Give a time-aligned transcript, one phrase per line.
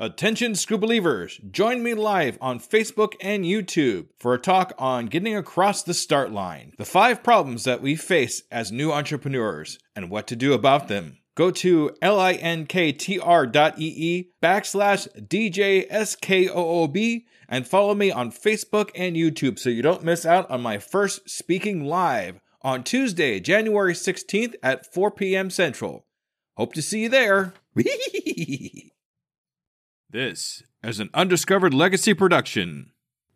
[0.00, 1.40] Attention, Skoob Believers!
[1.52, 6.32] Join me live on Facebook and YouTube for a talk on getting across the start
[6.32, 10.88] line, the five problems that we face as new entrepreneurs, and what to do about
[10.88, 11.18] them.
[11.36, 12.72] Go to linktr.ee
[14.42, 20.60] backslash DJSKOOB and follow me on Facebook and YouTube so you don't miss out on
[20.60, 25.50] my first speaking live on Tuesday, January 16th at 4 p.m.
[25.50, 26.04] Central.
[26.56, 27.54] Hope to see you there.
[30.14, 32.92] This is an Undiscovered Legacy production.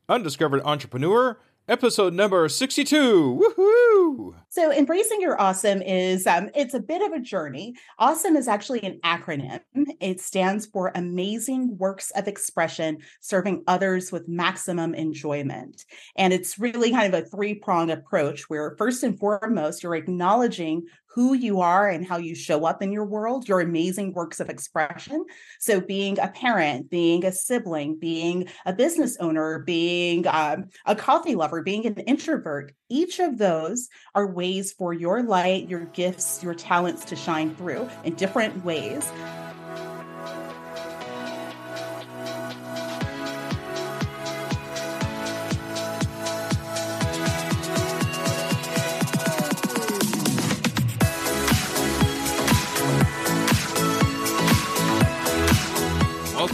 [0.09, 3.43] Undiscovered Entrepreneur, episode number 62.
[3.43, 4.35] Woohoo!
[4.49, 7.75] So, embracing your awesome is um, it's a bit of a journey.
[7.99, 9.59] Awesome is actually an acronym.
[10.01, 15.85] It stands for Amazing Works of Expression Serving Others with Maximum Enjoyment.
[16.17, 20.85] And it's really kind of a three pronged approach where, first and foremost, you're acknowledging
[21.19, 24.49] who you are and how you show up in your world, your amazing works of
[24.49, 25.25] expression.
[25.59, 31.35] So, being a parent, being a sibling, being a business owner, being um, a coffee
[31.35, 36.55] lover, being an introvert, each of those are ways for your light, your gifts, your
[36.55, 39.11] talents to shine through in different ways.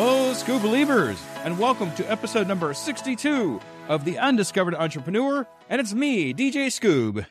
[0.00, 5.44] Hello, Skoob Believers, and welcome to episode number 62 of The Undiscovered Entrepreneur.
[5.68, 7.26] And it's me, DJ Skoob.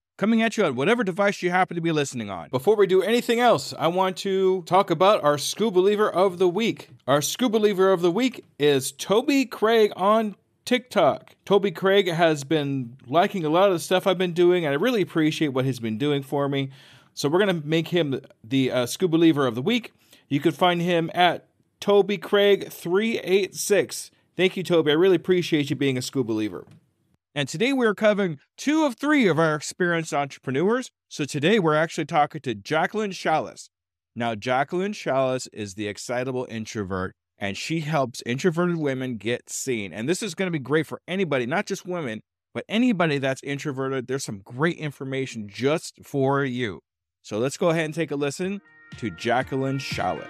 [0.18, 2.48] Coming at you on whatever device you happen to be listening on.
[2.48, 6.48] Before we do anything else, I want to talk about our Skoob Believer of the
[6.48, 6.88] Week.
[7.06, 11.36] Our Skoob Believer of the Week is Toby Craig on TikTok.
[11.44, 14.76] Toby Craig has been liking a lot of the stuff I've been doing, and I
[14.76, 16.70] really appreciate what he's been doing for me.
[17.14, 19.92] So we're going to make him the uh, Believer of the Week.
[20.28, 21.46] You can find him at
[21.80, 24.10] Toby Craig 386.
[24.36, 24.90] Thank you, Toby.
[24.90, 26.66] I really appreciate you being a Skoob Believer.
[27.34, 30.90] And today we're covering two of three of our experienced entrepreneurs.
[31.08, 33.68] So today we're actually talking to Jacqueline Shaulis.
[34.16, 39.92] Now, Jacqueline Shaulis is the excitable introvert, and she helps introverted women get seen.
[39.92, 42.22] And this is going to be great for anybody, not just women,
[42.54, 44.06] but anybody that's introverted.
[44.06, 46.80] There's some great information just for you.
[47.20, 48.62] So let's go ahead and take a listen
[48.98, 50.26] to Jacqueline Shaulis.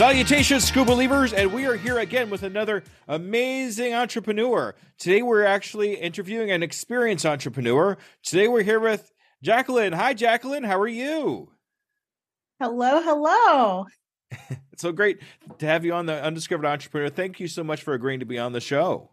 [0.00, 4.74] Salutations, Skoob Believers, and we are here again with another amazing entrepreneur.
[4.96, 7.98] Today we're actually interviewing an experienced entrepreneur.
[8.22, 9.12] Today we're here with
[9.42, 9.92] Jacqueline.
[9.92, 10.64] Hi, Jacqueline.
[10.64, 11.52] How are you?
[12.58, 13.84] Hello, hello.
[14.30, 15.20] it's so great
[15.58, 17.10] to have you on the Undiscovered Entrepreneur.
[17.10, 19.10] Thank you so much for agreeing to be on the show.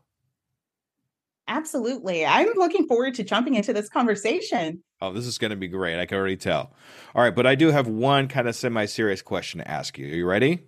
[1.49, 2.25] Absolutely.
[2.25, 4.81] I'm looking forward to jumping into this conversation.
[5.01, 5.99] Oh, this is going to be great.
[5.99, 6.71] I can already tell.
[7.13, 10.05] All right, but I do have one kind of semi serious question to ask you.
[10.07, 10.63] Are you ready?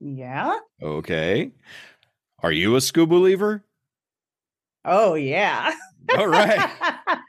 [0.00, 0.58] Yeah.
[0.82, 1.50] Okay.
[2.42, 3.64] Are you a Skoob believer?
[4.84, 5.74] Oh, yeah.
[6.16, 6.58] All right.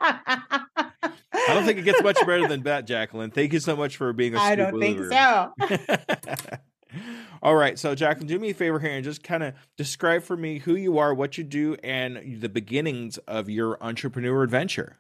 [0.01, 3.31] I don't think it gets much better than that, Jacqueline.
[3.31, 5.09] Thank you so much for being a Skoob I don't believer.
[5.09, 6.55] think so.
[7.41, 7.77] All right.
[7.79, 10.75] So, Jacqueline, do me a favor here and just kind of describe for me who
[10.75, 14.97] you are, what you do, and the beginnings of your entrepreneur adventure.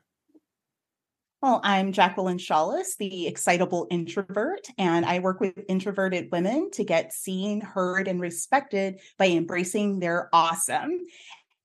[1.41, 7.13] Well, I'm Jacqueline Shaulis, the excitable introvert, and I work with introverted women to get
[7.13, 10.99] seen, heard, and respected by embracing their awesome.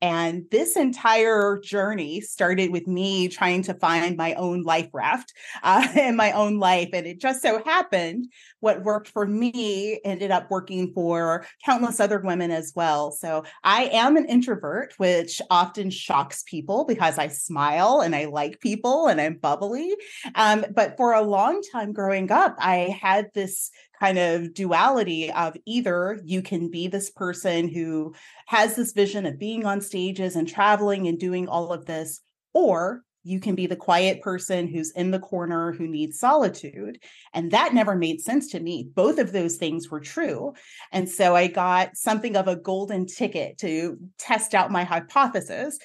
[0.01, 5.33] And this entire journey started with me trying to find my own life raft
[5.63, 6.91] uh, in my own life.
[6.93, 8.29] And it just so happened
[8.61, 13.13] what worked for me ended up working for countless other women as well.
[13.13, 18.61] So I am an introvert, which often shocks people because I smile and I like
[18.61, 19.95] people and I'm bubbly.
[20.35, 23.71] Um, but for a long time growing up, I had this
[24.01, 28.15] kind of duality of either you can be this person who
[28.47, 32.21] has this vision of being on stages and traveling and doing all of this,
[32.53, 36.99] or You can be the quiet person who's in the corner who needs solitude.
[37.33, 38.91] And that never made sense to me.
[38.95, 40.53] Both of those things were true.
[40.93, 45.79] And so I got something of a golden ticket to test out my hypothesis.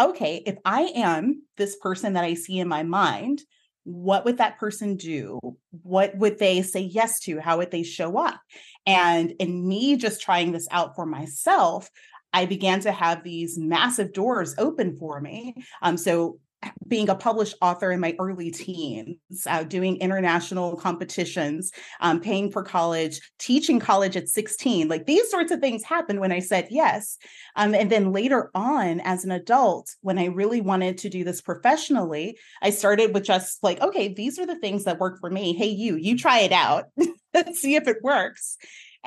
[0.00, 3.42] Okay, if I am this person that I see in my mind,
[3.88, 5.40] what would that person do?
[5.82, 7.40] What would they say yes to?
[7.40, 8.38] How would they show up?
[8.86, 11.88] And in me just trying this out for myself,
[12.34, 15.54] I began to have these massive doors open for me.
[15.80, 16.38] Um, so
[16.86, 21.70] being a published author in my early teens, uh, doing international competitions,
[22.00, 24.88] um, paying for college, teaching college at 16.
[24.88, 27.18] Like these sorts of things happened when I said yes.
[27.56, 31.40] Um, and then later on, as an adult, when I really wanted to do this
[31.40, 35.52] professionally, I started with just like, okay, these are the things that work for me.
[35.52, 36.86] Hey, you, you try it out,
[37.52, 38.56] see if it works.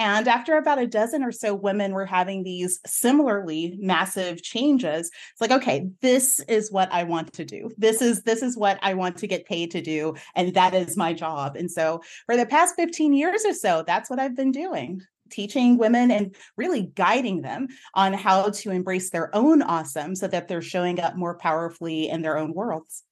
[0.02, 5.40] And after about a dozen or so women were having these similarly massive changes, it's
[5.40, 7.70] like, okay, this is what I want to do.
[7.78, 10.98] This is this is what I want to get paid to do, and that is
[10.98, 11.56] my job.
[11.56, 15.78] And so for the past 15 years or so, that's what I've been doing teaching
[15.78, 20.64] women and really guiding them on how to embrace their own awesome so that they're
[20.64, 23.04] showing up more powerfully in their own worlds.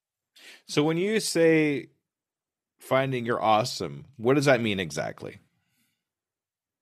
[0.67, 1.91] So when you say
[2.79, 5.39] finding your awesome, what does that mean exactly?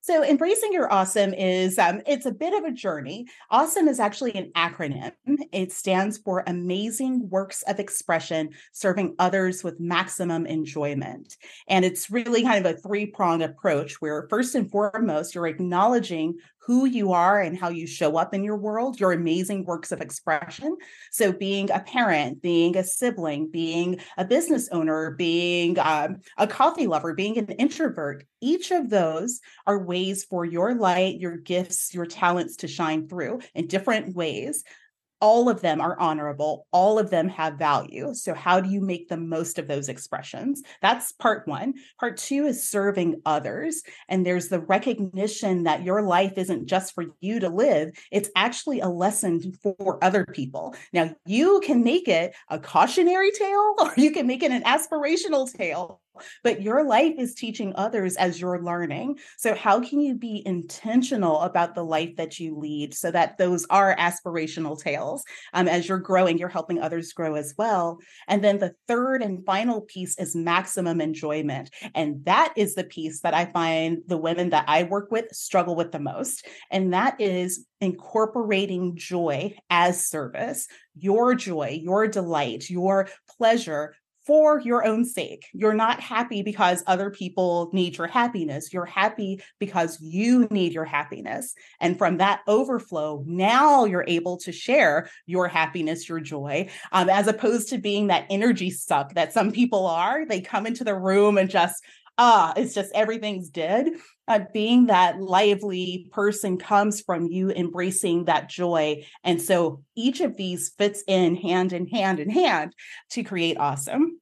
[0.08, 3.28] So embracing your awesome is um, it's a bit of a journey.
[3.52, 5.12] Awesome is actually an acronym.
[5.52, 11.36] It stands for amazing works of expression serving others with maximum enjoyment.
[11.68, 16.36] And it's really kind of a three-pronged approach where first and foremost you're acknowledging
[16.68, 20.02] who you are and how you show up in your world, your amazing works of
[20.02, 20.76] expression.
[21.12, 26.86] So, being a parent, being a sibling, being a business owner, being um, a coffee
[26.86, 32.06] lover, being an introvert, each of those are ways for your light, your gifts, your
[32.06, 34.66] talents to shine through in different ways
[35.22, 38.14] all of them are honorable all of them have value.
[38.14, 40.62] So how do you make the most of those expressions?
[40.82, 46.34] That's part 1 part 2 is serving others and there's the recognition that your life
[46.38, 50.76] isn't just for you to live it's actually a lesson for other people.
[50.94, 55.52] Now you can make it a cautionary tale or you can make it an aspirational
[55.52, 56.02] tale
[56.44, 59.20] but your life is teaching others as you're learning.
[59.38, 63.66] So, how can you be intentional about the life that you lead so that those
[63.70, 65.24] are aspirational tales?
[65.54, 68.00] Um, as you're growing, you're helping others grow as well.
[68.28, 71.70] And then the third and final piece is maximum enjoyment.
[71.96, 75.76] And that is the piece that I find the women that I work with struggle
[75.76, 76.46] with the most.
[76.72, 83.94] And that is incorporating joy as service, your joy, your delight, your pleasure
[84.28, 85.48] for your own sake.
[85.54, 88.74] You're not happy because other people need your happiness.
[88.74, 91.56] You're happy because you need your happiness.
[91.80, 97.28] And from that overflow, now you're able to share your happiness, your joy, um, as
[97.28, 100.26] opposed to being that energy suck that some people are.
[100.26, 101.82] They come into the room and just,
[102.18, 103.88] ah, it's just everything's dead.
[104.28, 109.06] Uh, being that lively person comes from you embracing that joy.
[109.24, 112.74] And so each of these fits in hand in hand in hand
[113.12, 114.20] to create awesome.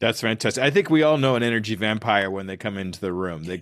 [0.00, 0.62] That's fantastic.
[0.62, 3.44] I think we all know an energy vampire when they come into the room.
[3.44, 3.58] They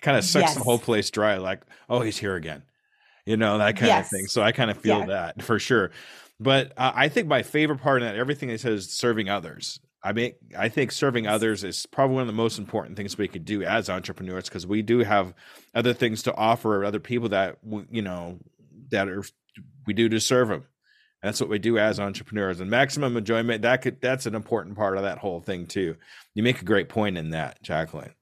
[0.00, 0.54] kind of sucks yes.
[0.54, 2.62] the whole place dry, like, oh, he's here again.
[3.26, 4.06] You know, that kind yes.
[4.06, 4.26] of thing.
[4.26, 5.06] So I kind of feel yeah.
[5.06, 5.90] that for sure.
[6.40, 9.80] But uh, I think my favorite part of that, everything they says is serving others.
[10.02, 13.28] I mean, I think serving others is probably one of the most important things we
[13.28, 15.34] could do as entrepreneurs because we do have
[15.74, 17.58] other things to offer other people that
[17.90, 18.38] you know
[18.90, 19.24] that are
[19.86, 20.64] we do to serve them.
[21.22, 23.62] That's what we do as entrepreneurs, and maximum enjoyment.
[23.62, 25.96] That could that's an important part of that whole thing too.
[26.34, 28.14] You make a great point in that, Jacqueline.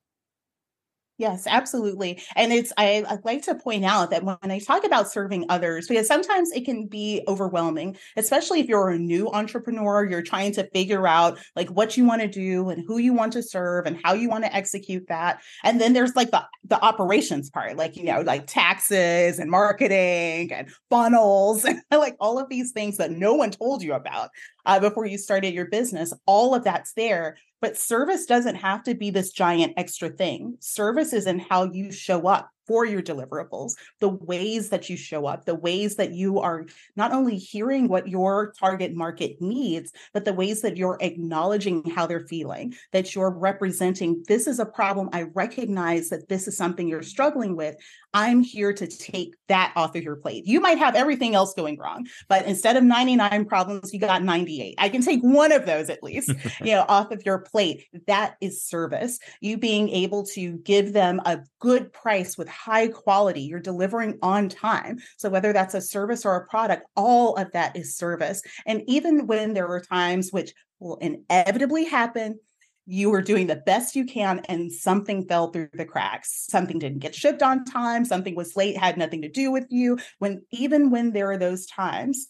[1.18, 2.22] Yes, absolutely.
[2.34, 5.88] And it's, I, I like to point out that when I talk about serving others,
[5.88, 10.68] because sometimes it can be overwhelming, especially if you're a new entrepreneur, you're trying to
[10.74, 13.98] figure out like what you want to do and who you want to serve and
[14.04, 15.40] how you want to execute that.
[15.64, 20.52] And then there's like the, the operations part, like, you know, like taxes and marketing
[20.52, 24.28] and funnels and like all of these things that no one told you about
[24.66, 26.12] uh, before you started your business.
[26.26, 27.38] All of that's there.
[27.62, 30.56] But service doesn't have to be this giant extra thing.
[30.60, 35.26] Service is in how you show up for your deliverables, the ways that you show
[35.26, 40.24] up, the ways that you are not only hearing what your target market needs, but
[40.24, 45.08] the ways that you're acknowledging how they're feeling, that you're representing this is a problem.
[45.12, 47.76] I recognize that this is something you're struggling with.
[48.14, 50.46] I'm here to take that off of your plate.
[50.46, 54.74] You might have everything else going wrong, but instead of 99 problems, you got 98.
[54.78, 57.84] I can take one of those at least, you know, off of your plate.
[58.06, 59.18] That is service.
[59.40, 64.48] You being able to give them a good price with high quality, you're delivering on
[64.48, 64.98] time.
[65.16, 68.42] So whether that's a service or a product, all of that is service.
[68.66, 72.38] And even when there are times which will inevitably happen,
[72.86, 76.46] you were doing the best you can and something fell through the cracks.
[76.48, 78.04] Something didn't get shipped on time.
[78.04, 79.98] Something was late had nothing to do with you.
[80.18, 82.28] When even when there are those times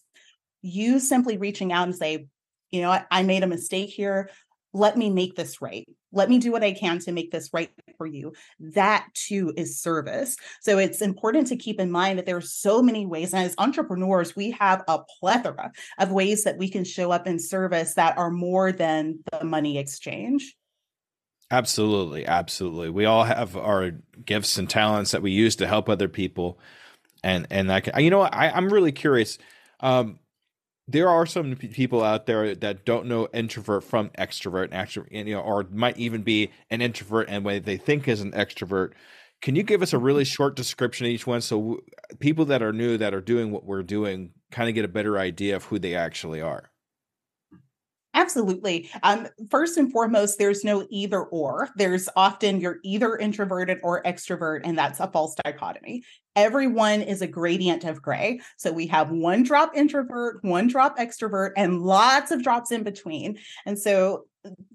[0.62, 2.26] you simply reaching out and say
[2.70, 4.30] you know I, I made a mistake here
[4.76, 5.88] let me make this right.
[6.12, 8.32] Let me do what i can to make this right for you.
[8.60, 10.36] That too is service.
[10.60, 13.54] So it's important to keep in mind that there are so many ways and as
[13.58, 18.16] entrepreneurs we have a plethora of ways that we can show up in service that
[18.18, 20.54] are more than the money exchange.
[21.50, 22.90] Absolutely absolutely.
[22.90, 23.92] We all have our
[24.24, 26.58] gifts and talents that we use to help other people
[27.24, 29.38] and and i can you know I, i'm really curious
[29.80, 30.18] um
[30.88, 34.68] there are some people out there that don't know introvert from extrovert,
[35.10, 38.32] and you know, or might even be an introvert and what they think is an
[38.32, 38.92] extrovert.
[39.42, 41.80] Can you give us a really short description of each one so
[42.20, 45.18] people that are new that are doing what we're doing kind of get a better
[45.18, 46.70] idea of who they actually are?
[48.16, 48.90] Absolutely.
[49.02, 51.68] Um, first and foremost, there's no either or.
[51.76, 56.02] There's often you're either introverted or extrovert, and that's a false dichotomy.
[56.34, 58.40] Everyone is a gradient of gray.
[58.56, 63.38] So we have one drop introvert, one drop extrovert, and lots of drops in between.
[63.66, 64.24] And so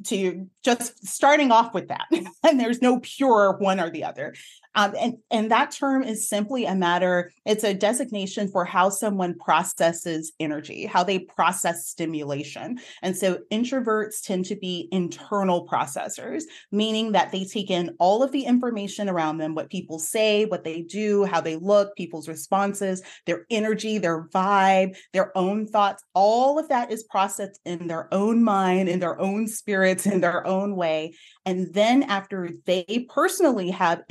[0.06, 2.08] to just starting off with that
[2.44, 4.34] and there's no pure one or the other
[4.76, 9.38] um, and and that term is simply a matter it's a designation for how someone
[9.40, 17.12] processes energy how they process stimulation and so introverts tend to be internal processors meaning
[17.12, 20.82] that they take in all of the information around them what people say what they
[20.82, 26.70] do how they look people's responses their energy their vibe their own thoughts all of
[26.70, 31.14] that is processed in their own mind in their own spirits in their own way.
[31.46, 34.02] And then after they personally have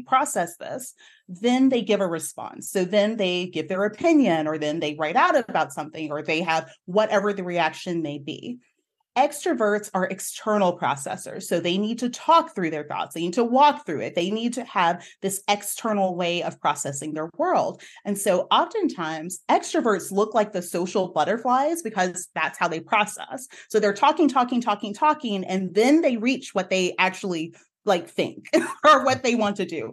[0.00, 0.94] processed this,
[1.28, 2.70] then they give a response.
[2.70, 6.42] So then they give their opinion, or then they write out about something, or they
[6.42, 8.58] have whatever the reaction may be.
[9.16, 11.44] Extroverts are external processors.
[11.44, 13.14] So they need to talk through their thoughts.
[13.14, 14.16] They need to walk through it.
[14.16, 17.80] They need to have this external way of processing their world.
[18.04, 23.46] And so oftentimes extroverts look like the social butterflies because that's how they process.
[23.70, 28.48] So they're talking, talking, talking, talking, and then they reach what they actually like think
[28.84, 29.92] or what they want to do.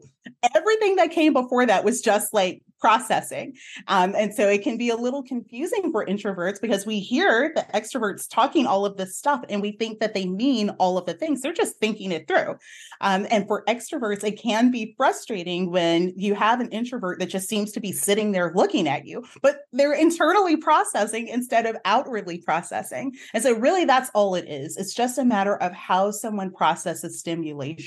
[0.55, 3.55] Everything that came before that was just like processing.
[3.87, 7.65] Um, and so it can be a little confusing for introverts because we hear the
[7.73, 11.13] extroverts talking all of this stuff and we think that they mean all of the
[11.13, 11.41] things.
[11.41, 12.57] They're just thinking it through.
[12.99, 17.47] Um, and for extroverts, it can be frustrating when you have an introvert that just
[17.47, 22.39] seems to be sitting there looking at you, but they're internally processing instead of outwardly
[22.39, 23.15] processing.
[23.33, 24.77] And so, really, that's all it is.
[24.77, 27.80] It's just a matter of how someone processes stimulation.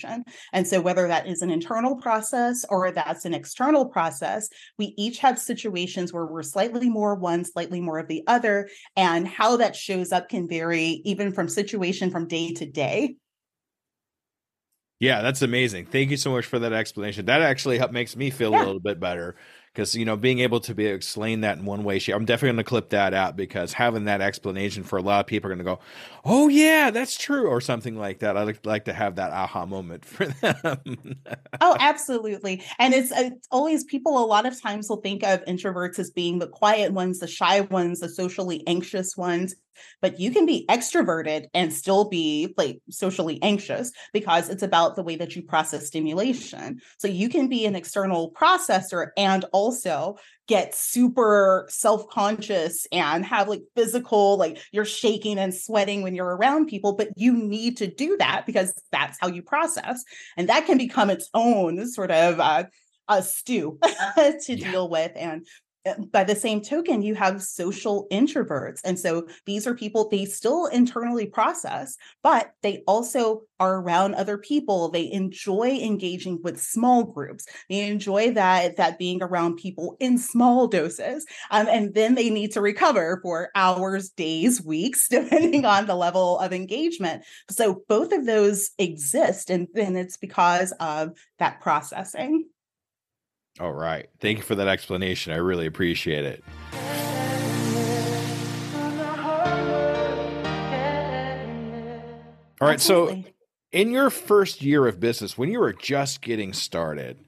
[0.52, 4.48] And so, whether that is an internal process or that's an external process,
[4.78, 9.26] we each have situations where we're slightly more one, slightly more of the other, and
[9.26, 13.16] how that shows up can vary even from situation from day to day.
[15.00, 15.86] Yeah, that's amazing.
[15.86, 17.26] Thank you so much for that explanation.
[17.26, 18.58] That actually help, makes me feel yeah.
[18.58, 19.36] a little bit better
[19.74, 22.54] because you know being able to be explain that in one way shape i'm definitely
[22.54, 25.54] going to clip that out because having that explanation for a lot of people are
[25.54, 25.78] going to go
[26.24, 28.36] oh yeah that's true or something like that.
[28.36, 31.16] I'd like, like to have that aha moment for them.
[31.60, 32.62] Oh absolutely.
[32.78, 36.38] And it's, it's always people a lot of times will think of introverts as being
[36.38, 39.54] the quiet ones the shy ones the socially anxious ones
[40.00, 45.02] but you can be extroverted and still be like socially anxious because it's about the
[45.02, 46.80] way that you process stimulation.
[46.98, 50.16] So you can be an external processor and also
[50.46, 56.66] get super self-conscious and have like physical like you're shaking and sweating when you're around
[56.66, 60.04] people but you need to do that because that's how you process
[60.36, 62.64] and that can become its own sort of uh,
[63.08, 63.78] a stew
[64.16, 64.70] to yeah.
[64.70, 65.46] deal with and
[66.10, 68.80] by the same token, you have social introverts.
[68.84, 74.38] And so these are people they still internally process, but they also are around other
[74.38, 74.90] people.
[74.90, 77.46] They enjoy engaging with small groups.
[77.68, 81.26] They enjoy that, that being around people in small doses.
[81.50, 86.38] Um, and then they need to recover for hours, days, weeks, depending on the level
[86.38, 87.24] of engagement.
[87.50, 89.50] So both of those exist.
[89.50, 92.46] And, and it's because of that processing.
[93.60, 94.08] All right.
[94.18, 95.32] Thank you for that explanation.
[95.32, 96.44] I really appreciate it.
[102.60, 102.74] All right.
[102.74, 103.22] Absolutely.
[103.22, 103.30] So,
[103.70, 107.24] in your first year of business, when you were just getting started,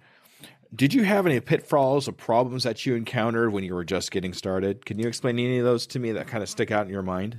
[0.74, 4.32] did you have any pitfalls or problems that you encountered when you were just getting
[4.32, 4.84] started?
[4.84, 7.02] Can you explain any of those to me that kind of stick out in your
[7.02, 7.38] mind?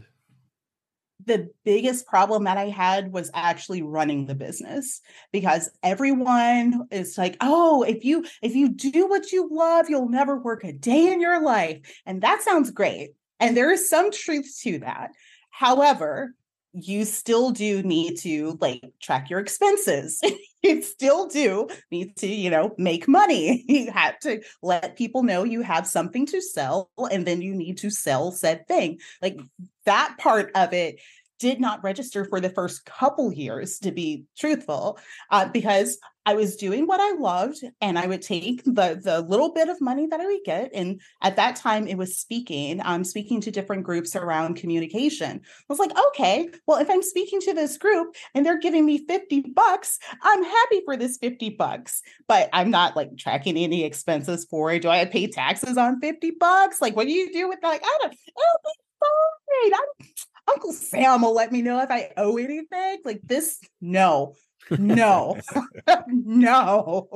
[1.25, 7.38] The biggest problem that I had was actually running the business because everyone is like,
[7.41, 11.19] "Oh, if you if you do what you love, you'll never work a day in
[11.19, 13.12] your life." And that sounds great.
[13.39, 15.12] And there is some truth to that.
[15.50, 16.36] However,
[16.79, 20.22] you still do need to like track your expenses.
[20.63, 23.65] you still do need to, you know, make money.
[23.77, 27.77] You have to let people know you have something to sell and then you need
[27.79, 29.00] to sell said thing.
[29.22, 29.39] Like
[29.86, 31.00] that part of it
[31.39, 34.98] did not register for the first couple years to be truthful
[35.29, 39.53] uh, because i was doing what i loved and i would take the the little
[39.53, 42.96] bit of money that i would get and at that time it was speaking i'm
[42.98, 45.41] um, speaking to different groups around communication.
[45.41, 49.05] I was like okay well if i'm speaking to this group and they're giving me
[49.07, 54.46] 50 bucks i'm happy for this 50 bucks but i'm not like tracking any expenses
[54.50, 54.81] for it.
[54.81, 56.81] Do i pay taxes on 50 bucks?
[56.81, 59.74] Like what do you do with like i don't, I don't think fine.
[59.74, 60.07] I'm,
[60.50, 63.00] Uncle Sam will let me know if I owe anything.
[63.03, 64.34] Like this, no,
[64.71, 65.38] no,
[66.07, 67.07] no.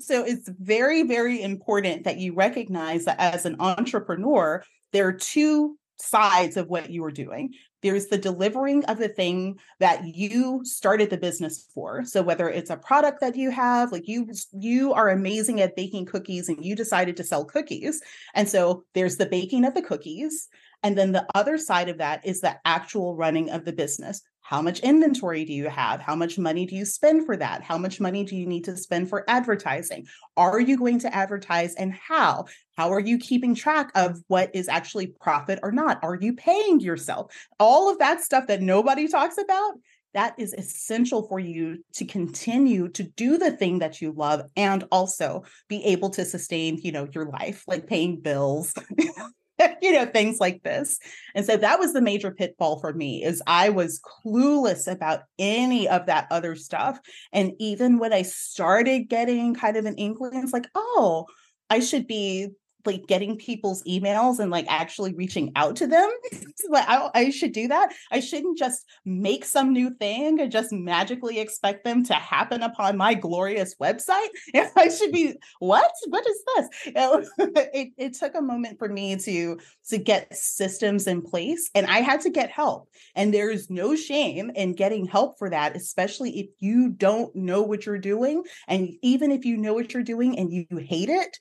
[0.00, 5.76] So it's very, very important that you recognize that as an entrepreneur, there are two
[6.00, 7.52] sides of what you are doing.
[7.82, 12.04] There's the delivering of the thing that you started the business for.
[12.04, 16.06] So whether it's a product that you have, like you you are amazing at baking
[16.06, 18.00] cookies and you decided to sell cookies.
[18.34, 20.48] And so there's the baking of the cookies
[20.82, 24.22] and then the other side of that is the actual running of the business.
[24.48, 26.00] How much inventory do you have?
[26.00, 27.62] How much money do you spend for that?
[27.62, 30.06] How much money do you need to spend for advertising?
[30.38, 32.46] Are you going to advertise and how?
[32.74, 35.98] How are you keeping track of what is actually profit or not?
[36.02, 37.30] Are you paying yourself?
[37.60, 39.74] All of that stuff that nobody talks about
[40.14, 44.84] that is essential for you to continue to do the thing that you love and
[44.90, 48.72] also be able to sustain you know your life like paying bills
[49.82, 50.98] you know things like this.
[51.34, 55.88] And so that was the major pitfall for me is i was clueless about any
[55.88, 56.98] of that other stuff.
[57.32, 61.26] And even when i started getting kind of an inkling it's like oh
[61.70, 62.48] i should be
[62.84, 66.08] like getting people's emails and like actually reaching out to them.
[66.68, 67.92] like I, I should do that.
[68.10, 72.96] I shouldn't just make some new thing and just magically expect them to happen upon
[72.96, 74.28] my glorious website.
[74.76, 75.90] I should be what?
[76.08, 76.68] What is this?
[77.74, 82.00] it, it took a moment for me to to get systems in place, and I
[82.00, 82.88] had to get help.
[83.14, 87.86] And there's no shame in getting help for that, especially if you don't know what
[87.86, 91.38] you're doing, and even if you know what you're doing and you hate it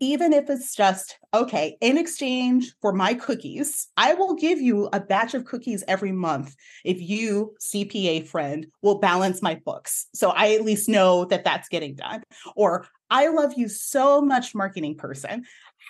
[0.00, 5.00] even if it's just, okay, in exchange for my cookies, I will give you a
[5.00, 10.06] batch of cookies every month if you, CPA friend, will balance my books.
[10.14, 12.22] So I at least know that that's getting done.
[12.56, 15.44] Or I love you so much, marketing person.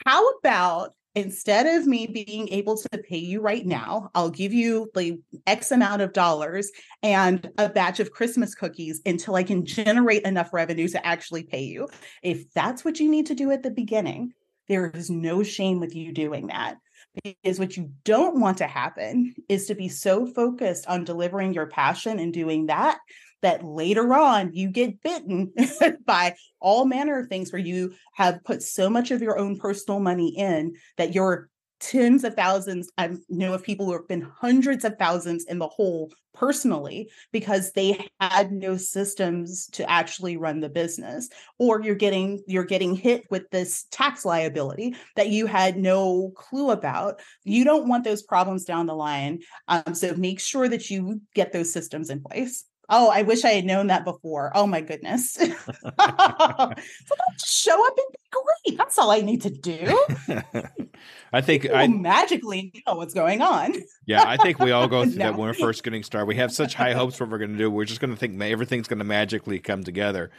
[0.07, 4.90] How about instead of me being able to pay you right now, I'll give you
[4.94, 6.70] like X amount of dollars
[7.02, 11.62] and a batch of Christmas cookies until I can generate enough revenue to actually pay
[11.62, 11.88] you.
[12.22, 14.33] If that's what you need to do at the beginning,
[14.68, 16.76] there is no shame with you doing that.
[17.24, 21.66] Because what you don't want to happen is to be so focused on delivering your
[21.66, 22.98] passion and doing that
[23.42, 25.53] that later on you get bitten
[26.07, 30.01] by all manner of things where you have put so much of your own personal
[30.01, 31.48] money in that you're
[31.81, 35.68] tens of thousands i know of people who have been hundreds of thousands in the
[35.68, 42.42] hole personally because they had no systems to actually run the business or you're getting
[42.46, 47.20] you're getting hit with this tax liability that you had no clue about.
[47.44, 51.53] You don't want those problems down the line um, so make sure that you get
[51.53, 54.51] those systems in place Oh, I wish I had known that before.
[54.55, 55.33] Oh my goodness.
[55.35, 55.53] so
[55.92, 58.79] just show up and be great.
[58.79, 60.07] That's all I need to do.
[61.33, 63.74] I think I magically know what's going on.
[64.07, 65.24] yeah, I think we all go through no.
[65.24, 66.27] that when we're first getting started.
[66.27, 67.70] We have such high hopes for what we're going to do.
[67.70, 70.31] We're just going to think everything's going to magically come together.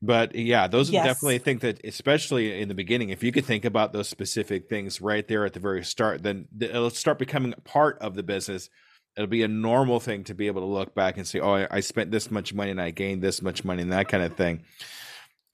[0.00, 1.04] But yeah, those yes.
[1.04, 5.00] definitely think that, especially in the beginning, if you could think about those specific things
[5.00, 8.68] right there at the very start, then it'll start becoming part of the business
[9.16, 11.68] it'll be a normal thing to be able to look back and say, "Oh, I,
[11.70, 14.34] I spent this much money and I gained this much money," and that kind of
[14.34, 14.64] thing.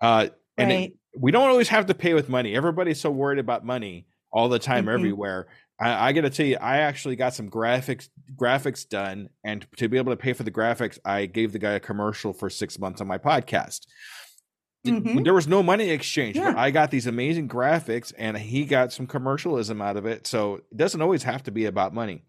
[0.01, 0.91] Uh, and right.
[0.91, 2.55] it, we don't always have to pay with money.
[2.55, 4.95] Everybody's so worried about money all the time, mm-hmm.
[4.95, 5.49] everywhere.
[5.81, 9.89] I, I got to tell you, I actually got some graphics graphics done, and to
[9.89, 12.79] be able to pay for the graphics, I gave the guy a commercial for six
[12.79, 13.87] months on my podcast.
[14.87, 15.25] Mm-hmm.
[15.25, 16.53] There was no money exchange, yeah.
[16.53, 20.27] but I got these amazing graphics, and he got some commercialism out of it.
[20.27, 22.25] So it doesn't always have to be about money.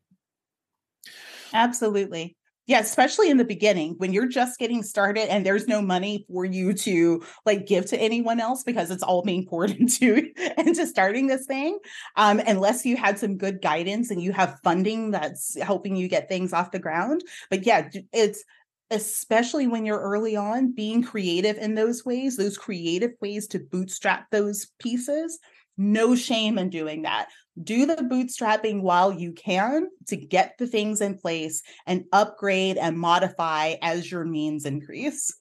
[1.54, 2.36] Absolutely.
[2.68, 6.46] Yeah, especially in the beginning when you're just getting started and there's no money for
[6.46, 11.28] you to like give to anyone else because it's all being poured into into starting
[11.28, 11.80] this thing.
[12.16, 16.30] Um, unless you had some good guidance and you have funding that's helping you get
[16.30, 17.24] things off the ground.
[17.50, 18.44] But yeah, it's
[18.92, 24.30] especially when you're early on, being creative in those ways, those creative ways to bootstrap
[24.32, 25.40] those pieces.
[25.78, 27.30] No shame in doing that
[27.62, 32.98] do the bootstrapping while you can to get the things in place and upgrade and
[32.98, 35.34] modify as your means increase.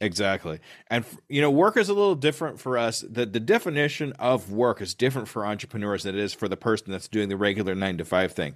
[0.00, 0.60] Exactly.
[0.88, 3.00] And you know, work is a little different for us.
[3.08, 6.92] The the definition of work is different for entrepreneurs than it is for the person
[6.92, 8.54] that's doing the regular 9 to 5 thing.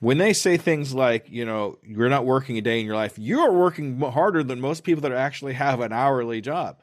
[0.00, 3.18] When they say things like, you know, you're not working a day in your life,
[3.18, 6.82] you're working harder than most people that actually have an hourly job.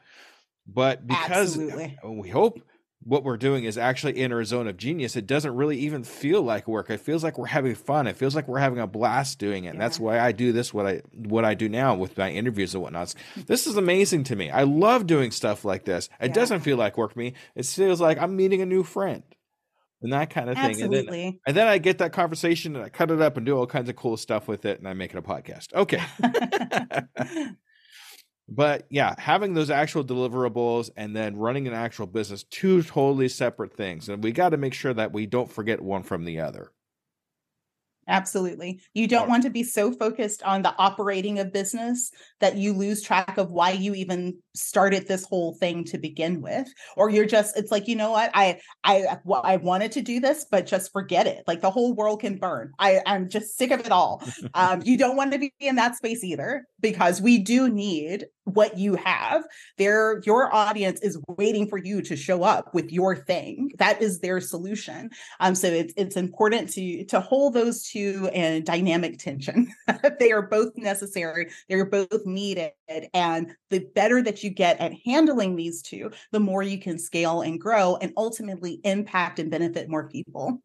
[0.66, 1.96] But because Absolutely.
[2.02, 2.60] we hope
[3.04, 6.42] what we're doing is actually in our zone of genius, it doesn't really even feel
[6.42, 6.90] like work.
[6.90, 8.06] It feels like we're having fun.
[8.06, 9.68] It feels like we're having a blast doing it.
[9.68, 12.74] And that's why I do this what I what I do now with my interviews
[12.74, 13.14] and whatnot.
[13.46, 14.50] This is amazing to me.
[14.50, 16.08] I love doing stuff like this.
[16.20, 16.32] It yeah.
[16.32, 17.34] doesn't feel like work to me.
[17.54, 19.22] It feels like I'm meeting a new friend.
[20.00, 20.70] And that kind of thing.
[20.70, 21.24] Absolutely.
[21.24, 23.56] And then, and then I get that conversation and I cut it up and do
[23.56, 25.72] all kinds of cool stuff with it and I make it a podcast.
[25.72, 26.02] Okay.
[28.48, 33.74] but yeah having those actual deliverables and then running an actual business two totally separate
[33.74, 36.70] things and we got to make sure that we don't forget one from the other
[38.08, 38.80] Absolutely.
[38.92, 43.02] You don't want to be so focused on the operating of business that you lose
[43.02, 46.68] track of why you even started this whole thing to begin with.
[46.96, 48.30] Or you're just, it's like, you know what?
[48.34, 51.44] I, I, I wanted to do this, but just forget it.
[51.46, 52.72] Like the whole world can burn.
[52.78, 54.22] I, I'm just sick of it all.
[54.54, 58.78] um, you don't want to be in that space either because we do need what
[58.78, 59.42] you have.
[59.78, 63.70] Their, your audience is waiting for you to show up with your thing.
[63.78, 65.08] That is their solution.
[65.40, 69.72] Um, so it's, it's important to, to hold those two in dynamic tension.
[70.18, 72.72] they are both necessary, they're both needed.
[73.12, 77.42] And the better that you get at handling these two, the more you can scale
[77.42, 80.62] and grow and ultimately impact and benefit more people.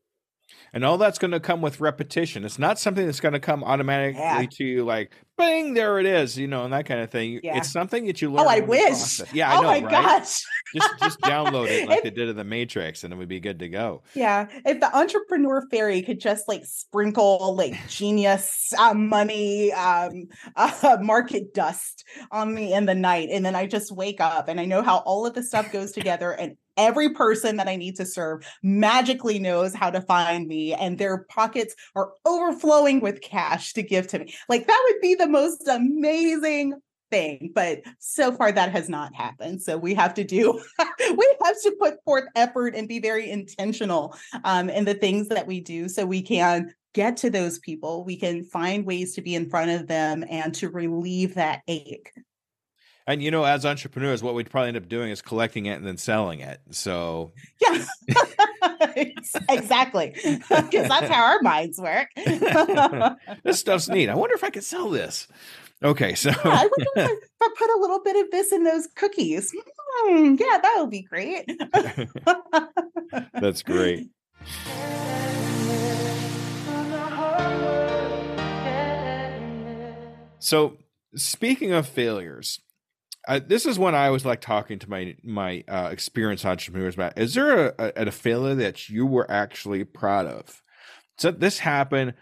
[0.74, 2.46] And all that's going to come with repetition.
[2.46, 4.46] It's not something that's going to come automatically yeah.
[4.50, 7.40] to you, like, bing, there it is, you know, and that kind of thing.
[7.42, 7.58] Yeah.
[7.58, 8.46] It's something that you learn.
[8.46, 9.22] Oh, I wish.
[9.34, 9.68] Yeah, I oh know.
[9.68, 9.90] my right?
[9.90, 10.44] gosh.
[10.76, 13.40] just just download it like if, they did in the Matrix, and it would be
[13.40, 14.04] good to go.
[14.14, 20.98] Yeah, if the entrepreneur fairy could just like sprinkle like genius uh, money, um, uh,
[21.02, 24.66] market dust on me in the night, and then I just wake up and I
[24.66, 28.06] know how all of the stuff goes together, and every person that I need to
[28.06, 33.84] serve magically knows how to find me and their pockets are overflowing with cash to
[33.84, 34.34] give to me.
[34.48, 36.74] Like that would be the most amazing
[37.12, 39.62] thing but so far that has not happened.
[39.62, 40.54] So we have to do
[41.00, 45.48] we have to put forth effort and be very intentional um, in the things that
[45.48, 48.04] we do so we can get to those people.
[48.04, 52.12] We can find ways to be in front of them and to relieve that ache
[53.10, 55.88] and you know, as entrepreneurs, what we'd probably end up doing is collecting it and
[55.88, 56.62] then selling it.
[56.70, 57.84] So yeah,
[59.50, 62.10] exactly, because that's how our minds work.
[63.44, 64.10] this stuff's neat.
[64.10, 65.28] I wonder if I could sell this.
[65.82, 68.52] Okay, so yeah, I wonder if I, if I, put a little bit of this
[68.52, 69.56] in those cookies.
[70.06, 71.50] Mm, yeah, that would be great.
[73.34, 74.10] that's great.
[80.38, 80.78] So,
[81.16, 82.60] speaking of failures,
[83.38, 87.18] this is when I was like talking to my my uh, experienced entrepreneurs about.
[87.18, 90.64] Is there a, a, a failure that you were actually proud of?
[91.20, 92.16] So this happened.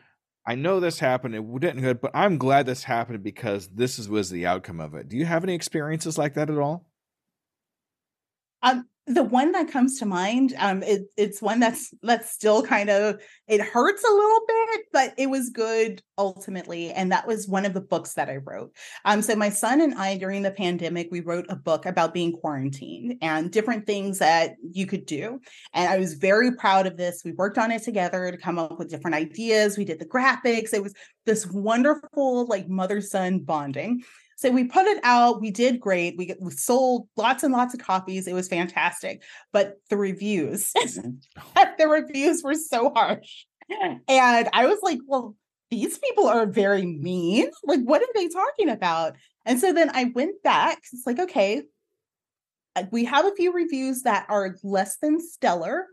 [0.45, 1.35] I know this happened.
[1.35, 4.95] It didn't good, but I'm glad this happened because this is, was the outcome of
[4.95, 5.07] it.
[5.07, 6.89] Do you have any experiences like that at all?
[8.61, 12.89] Um, the one that comes to mind um it, it's one that's that's still kind
[12.89, 17.65] of it hurts a little bit but it was good ultimately and that was one
[17.65, 18.75] of the books that i wrote.
[19.05, 22.33] Um so my son and i during the pandemic we wrote a book about being
[22.33, 25.39] quarantined and different things that you could do
[25.73, 27.21] and i was very proud of this.
[27.23, 29.77] We worked on it together to come up with different ideas.
[29.77, 30.73] We did the graphics.
[30.73, 30.93] It was
[31.25, 34.03] this wonderful like mother son bonding
[34.37, 35.41] so we put it out.
[35.41, 36.15] We did great.
[36.15, 38.27] We, we sold lots and lots of copies.
[38.27, 39.23] It was fantastic.
[39.51, 43.45] But the reviews, the reviews were so harsh.
[44.07, 45.35] And I was like, well,
[45.71, 47.49] these people are very mean.
[47.63, 49.15] Like, what are they talking about?
[49.43, 50.83] And so then I went back.
[50.93, 51.63] It's like, okay,
[52.75, 55.87] uh, we have a few reviews that are less than stellar.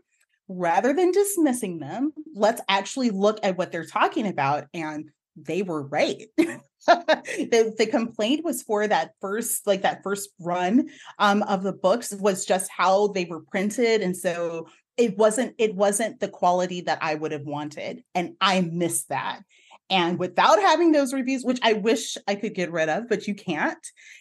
[0.47, 4.65] Rather than dismissing them, let's actually look at what they're talking about.
[4.75, 6.25] And they were right.
[6.87, 10.87] the, the complaint was for that first like that first run
[11.19, 14.67] um, of the books was just how they were printed and so
[14.97, 19.41] it wasn't it wasn't the quality that i would have wanted and i missed that.
[19.89, 23.35] And without having those reviews, which I wish I could get rid of, but you
[23.35, 23.77] can't,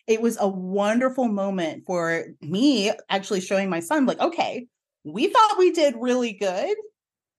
[0.07, 4.67] it was a wonderful moment for me actually showing my son, like, okay,
[5.05, 6.77] we thought we did really good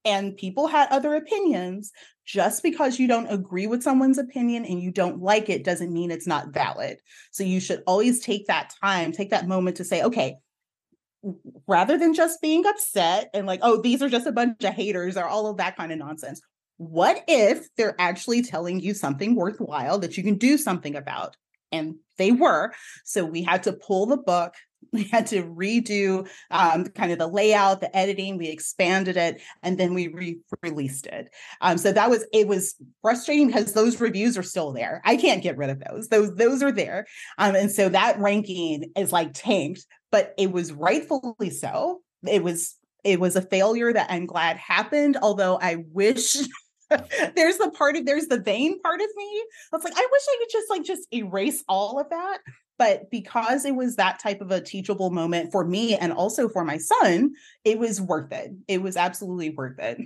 [0.05, 1.91] and people had other opinions.
[2.25, 6.09] Just because you don't agree with someone's opinion and you don't like it doesn't mean
[6.09, 6.97] it's not valid.
[7.29, 10.37] So you should always take that time, take that moment to say, okay,
[11.67, 15.17] rather than just being upset and like, oh, these are just a bunch of haters
[15.17, 16.41] or all of that kind of nonsense.
[16.77, 21.37] What if they're actually telling you something worthwhile that you can do something about?
[21.71, 22.73] And they were.
[23.03, 24.53] So we had to pull the book.
[24.93, 28.37] We had to redo um, kind of the layout, the editing.
[28.37, 31.33] We expanded it, and then we re- released it.
[31.61, 35.01] Um, so that was it was frustrating because those reviews are still there.
[35.03, 36.07] I can't get rid of those.
[36.09, 37.05] Those those are there,
[37.37, 41.99] um, and so that ranking is like tanked but it was rightfully so.
[42.25, 46.37] It was it was a failure that I'm glad happened, although I wish
[47.35, 49.43] there's the part of there's the vain part of me
[49.73, 52.37] that's like I wish I could just like just erase all of that.
[52.77, 56.65] But because it was that type of a teachable moment for me and also for
[56.65, 57.33] my son,
[57.63, 58.51] it was worth it.
[58.67, 60.01] It was absolutely worth it.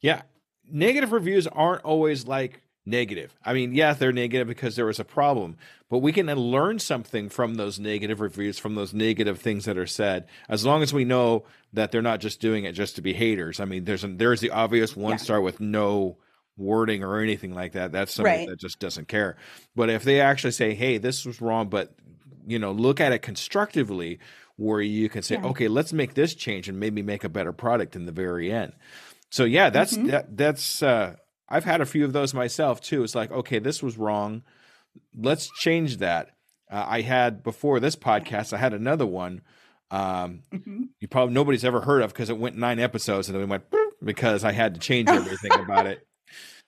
[0.00, 0.22] Yeah.
[0.70, 3.34] Negative reviews aren't always like negative.
[3.44, 5.56] I mean, yeah, they're negative because there was a problem,
[5.88, 9.86] but we can learn something from those negative reviews, from those negative things that are
[9.86, 13.12] said, as long as we know that they're not just doing it just to be
[13.12, 13.60] haters.
[13.60, 15.16] I mean, there's a, there's the obvious one yeah.
[15.18, 16.16] star with no
[16.56, 17.92] wording or anything like that.
[17.92, 18.48] That's somebody right.
[18.48, 19.36] that just doesn't care.
[19.74, 21.94] But if they actually say, "Hey, this was wrong," but
[22.46, 24.18] you know, look at it constructively,
[24.56, 25.46] where you can say, yeah.
[25.46, 28.72] "Okay, let's make this change and maybe make a better product in the very end."
[29.30, 30.08] So yeah, that's mm-hmm.
[30.08, 31.16] that, that's uh,
[31.48, 33.02] I've had a few of those myself too.
[33.02, 34.42] It's like, okay, this was wrong.
[35.14, 36.30] Let's change that.
[36.70, 39.42] Uh, I had before this podcast, I had another one.
[39.90, 40.84] Um, mm-hmm.
[41.00, 43.64] You probably nobody's ever heard of because it went nine episodes and then we went
[44.02, 46.06] because I had to change everything about it.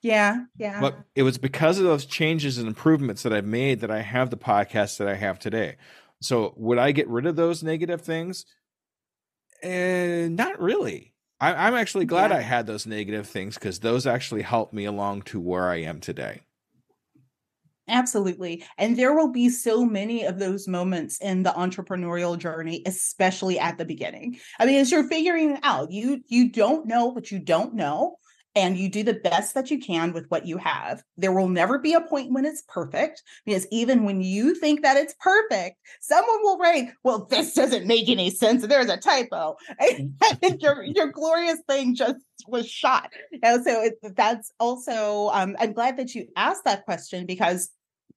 [0.04, 0.82] Yeah, yeah.
[0.82, 4.28] But it was because of those changes and improvements that I've made that I have
[4.28, 5.76] the podcast that I have today.
[6.20, 8.44] So would I get rid of those negative things?
[9.64, 11.14] Uh, not really.
[11.40, 12.36] I, am actually glad yeah.
[12.36, 16.00] I had those negative things because those actually helped me along to where I am
[16.00, 16.42] today.
[17.88, 18.62] Absolutely.
[18.76, 23.78] And there will be so many of those moments in the entrepreneurial journey, especially at
[23.78, 24.38] the beginning.
[24.60, 28.16] I mean, as you're figuring it out, you you don't know what you don't know
[28.54, 31.02] and you do the best that you can with what you have.
[31.16, 34.96] There will never be a point when it's perfect because even when you think that
[34.96, 38.66] it's perfect, someone will write, "Well, this doesn't make any sense.
[38.66, 39.56] There's a typo."
[40.42, 43.10] And your your glorious thing just was shot.
[43.42, 45.30] And so it, that's also.
[45.32, 47.70] Um, I'm glad that you asked that question because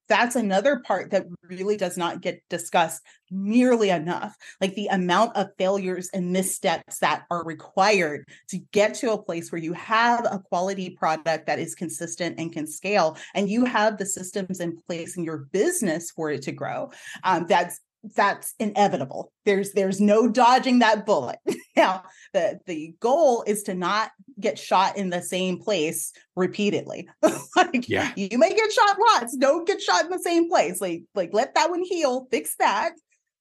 [0.08, 4.36] that's another part that really does not get discussed nearly enough.
[4.62, 9.52] Like the amount of failures and missteps that are required to get to a place
[9.52, 13.98] where you have a quality product that is consistent and can scale, and you have
[13.98, 16.92] the systems in place in your business for it to grow.
[17.24, 17.80] Um, that's
[18.16, 19.32] that's inevitable.
[19.46, 21.40] There's there's no dodging that bullet.
[21.76, 27.08] now, the the goal is to not get shot in the same place repeatedly.
[27.56, 28.12] like yeah.
[28.16, 30.82] you may get shot lots, don't get shot in the same place.
[30.82, 32.94] Like like let that one heal, fix that,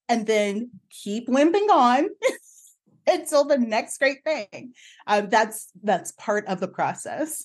[0.09, 2.09] and then keep limping on
[3.07, 4.72] until the next great thing.
[5.07, 7.44] Um, that's that's part of the process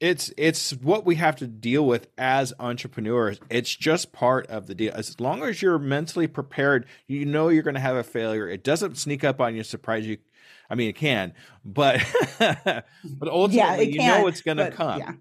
[0.00, 3.38] it's it's what we have to deal with as entrepreneurs.
[3.48, 4.92] It's just part of the deal.
[4.94, 8.48] As long as you're mentally prepared you know you're going to have a failure.
[8.48, 10.18] It doesn't sneak up on you surprise you.
[10.68, 11.32] I mean it can
[11.64, 12.02] but
[12.38, 12.84] but
[13.22, 15.00] ultimately yeah, you can, know it's going to come.
[15.00, 15.12] yeah.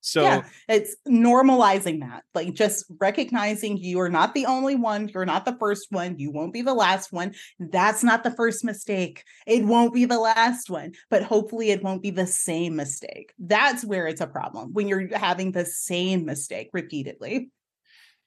[0.00, 5.08] So yeah, it's normalizing that, like just recognizing you are not the only one.
[5.08, 6.18] You're not the first one.
[6.18, 7.34] You won't be the last one.
[7.58, 9.24] That's not the first mistake.
[9.46, 13.32] It won't be the last one, but hopefully it won't be the same mistake.
[13.38, 17.50] That's where it's a problem when you're having the same mistake repeatedly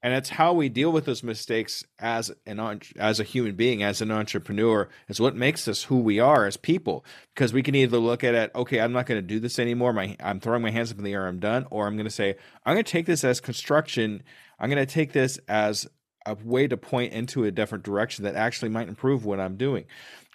[0.04, 4.02] and it's how we deal with those mistakes as an as a human being as
[4.02, 7.06] an entrepreneur is what makes us who we are as people.
[7.34, 9.94] Because we can either look at it okay i'm not going to do this anymore
[9.94, 12.12] my i'm throwing my hands up in the air i'm done or i'm going to
[12.12, 12.36] say
[12.66, 14.22] i'm going to take this as construction
[14.60, 15.88] i'm going to take this as
[16.26, 19.86] a way to point into a different direction that actually might improve what i'm doing.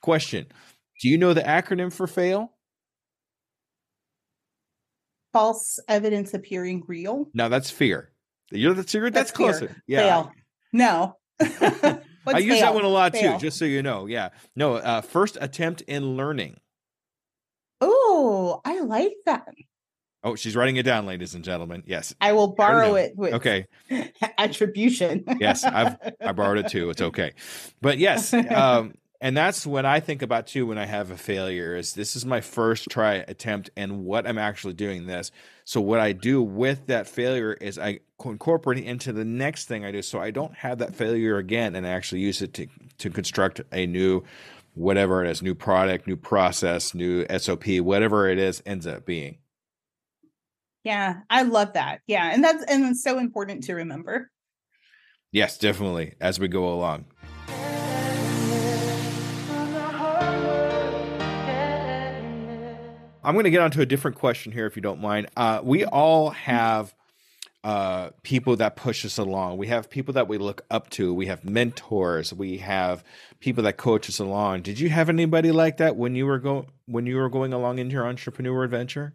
[0.01, 0.47] Question
[1.01, 2.53] do you know the acronym for fail?
[5.33, 7.29] False evidence appearing real.
[7.35, 8.11] No that's fear
[8.51, 9.15] you're the secret.
[9.15, 9.77] That's, that's closer.
[9.87, 10.01] Yeah.
[10.01, 10.33] Fail.
[10.73, 11.17] No.
[11.41, 12.61] I use fail?
[12.61, 13.35] that one a lot fail.
[13.35, 14.07] too, just so you know.
[14.07, 14.31] Yeah.
[14.57, 16.59] No, uh, first attempt in learning.
[17.81, 19.49] Oh, I like that.
[20.25, 21.85] Oh, she's writing it down, ladies and gentlemen.
[21.87, 22.13] Yes.
[22.21, 23.67] I will borrow it with okay.
[24.39, 25.25] attribution.
[25.39, 26.91] yes, I've I borrowed it too.
[26.91, 27.35] It's okay.
[27.81, 31.75] But yes, um, and that's what I think about too when I have a failure
[31.77, 35.33] is this is my first try attempt and what I'm actually doing this.
[35.65, 39.85] So what I do with that failure is I incorporate it into the next thing
[39.85, 42.69] I do so I don't have that failure again and I actually use it to
[42.99, 44.23] to construct a new
[44.75, 49.39] whatever it is, new product, new process, new SOP, whatever it is ends up being.
[50.85, 52.01] Yeah, I love that.
[52.07, 54.31] Yeah, and that's and it's so important to remember.
[55.33, 57.07] Yes, definitely as we go along.
[63.29, 65.27] I'm going to get onto a different question here, if you don't mind.
[65.37, 66.95] Uh, we all have
[67.63, 69.59] uh, people that push us along.
[69.59, 71.13] We have people that we look up to.
[71.13, 72.33] We have mentors.
[72.33, 73.05] We have
[73.39, 74.63] people that coach us along.
[74.63, 77.81] Did you have anybody like that when you were going when you were going along
[77.81, 79.15] in your entrepreneur adventure?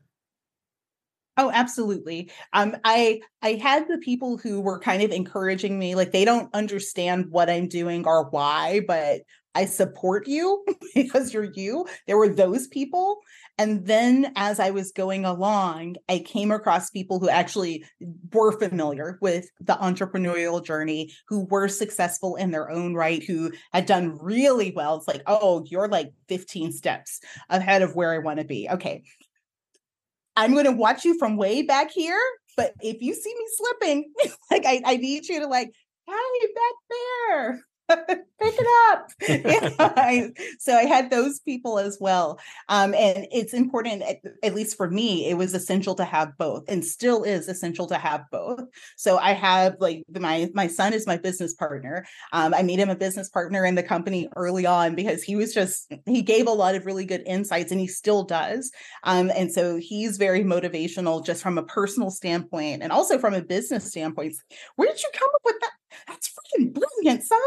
[1.35, 2.29] Oh, absolutely.
[2.53, 6.53] Um, I I had the people who were kind of encouraging me, like they don't
[6.53, 9.21] understand what I'm doing or why, but
[9.55, 10.63] I support you
[10.95, 11.87] because you're you.
[12.07, 13.21] There were those people.
[13.57, 17.85] And then as I was going along, I came across people who actually
[18.33, 23.85] were familiar with the entrepreneurial journey, who were successful in their own right, who had
[23.85, 24.95] done really well.
[24.95, 28.67] It's like, oh, you're like 15 steps ahead of where I want to be.
[28.69, 29.03] Okay.
[30.35, 32.19] I'm going to watch you from way back here.
[32.57, 34.13] But if you see me slipping,
[34.51, 35.71] like I, I need you to like,
[36.07, 37.63] hey, back there.
[38.43, 39.09] pick it up.
[39.27, 40.27] yeah.
[40.59, 42.39] so I had those people as well.
[42.69, 46.63] Um, and it's important, at, at, least for me, it was essential to have both
[46.67, 48.61] and still is essential to have both.
[48.97, 52.05] So I have like my, my son is my business partner.
[52.31, 55.53] Um, I made him a business partner in the company early on because he was
[55.53, 58.71] just, he gave a lot of really good insights and he still does.
[59.03, 63.41] Um, and so he's very motivational just from a personal standpoint and also from a
[63.41, 64.33] business standpoint.
[64.75, 65.72] Where did you come up with that?
[66.07, 67.39] That's freaking brilliant, son.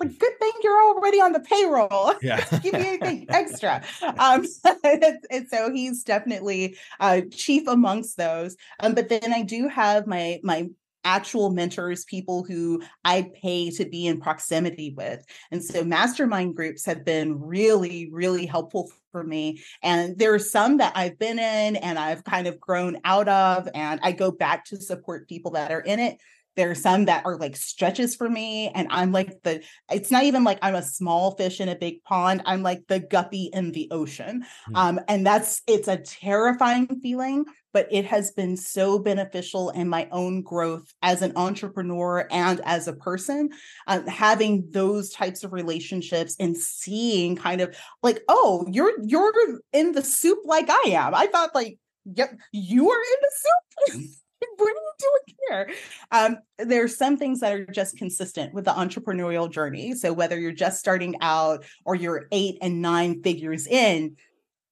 [0.00, 2.14] Like, good thing you're already on the payroll.
[2.22, 2.44] Yeah.
[2.62, 3.82] Give me anything extra.
[4.02, 4.44] Um,
[4.84, 8.56] and, so he's definitely uh, chief amongst those.
[8.80, 10.68] Um, but then I do have my my
[11.04, 15.24] actual mentors, people who I pay to be in proximity with.
[15.50, 19.62] And so mastermind groups have been really, really helpful for me.
[19.82, 23.68] And there are some that I've been in and I've kind of grown out of,
[23.74, 26.18] and I go back to support people that are in it
[26.58, 28.68] there are some that are like stretches for me.
[28.74, 32.02] And I'm like the, it's not even like I'm a small fish in a big
[32.02, 32.42] pond.
[32.46, 34.42] I'm like the guppy in the ocean.
[34.42, 34.76] Mm-hmm.
[34.76, 40.08] Um, and that's, it's a terrifying feeling, but it has been so beneficial in my
[40.10, 43.50] own growth as an entrepreneur and as a person.
[43.86, 49.32] Um, having those types of relationships and seeing kind of like, oh, you're, you're
[49.72, 51.14] in the soup like I am.
[51.14, 54.10] I thought like, yep, you are in the soup.
[54.56, 55.70] what are you doing here?
[56.12, 56.38] Um,
[56.84, 59.94] are some things that are just consistent with the entrepreneurial journey.
[59.94, 64.16] So whether you're just starting out or you're eight and nine figures in,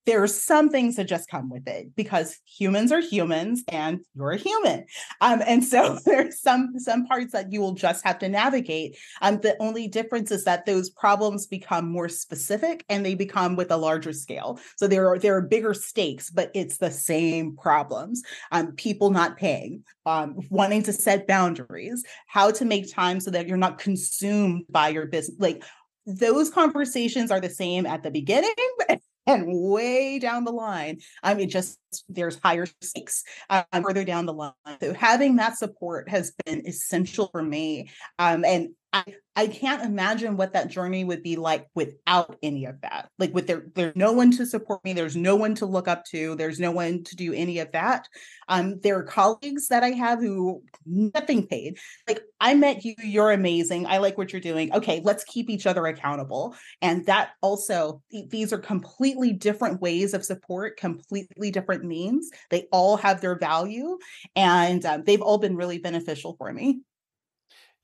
[0.06, 4.30] there are some things that just come with it because humans are humans and you're
[4.30, 4.86] a human.
[5.20, 8.96] Um, and so there's some some parts that you will just have to navigate.
[9.20, 13.70] Um, the only difference is that those problems become more specific and they become with
[13.70, 14.60] a larger scale.
[14.76, 18.22] So there are there are bigger stakes but it's the same problems.
[18.52, 23.48] Um, people not paying um, wanting to set boundaries how to make time so that
[23.48, 25.36] you're not consumed by your business.
[25.40, 25.64] Like
[26.06, 28.54] those conversations are the same at the beginning
[29.26, 34.32] and way down the line, I mean, just there's higher stakes um, further down the
[34.32, 34.52] line.
[34.80, 37.90] So having that support has been essential for me.
[38.18, 42.80] Um, and I, I can't imagine what that journey would be like without any of
[42.80, 43.10] that.
[43.18, 44.94] Like with there, there's no one to support me.
[44.94, 46.34] There's no one to look up to.
[46.36, 48.08] There's no one to do any of that.
[48.48, 51.78] Um, there are colleagues that I have who nothing paid.
[52.08, 53.86] Like I met you, you're amazing.
[53.86, 54.72] I like what you're doing.
[54.72, 56.54] Okay, let's keep each other accountable.
[56.80, 62.30] And that also, these are completely different ways of support, completely different means.
[62.50, 63.98] They all have their value,
[64.34, 66.80] and um, they've all been really beneficial for me.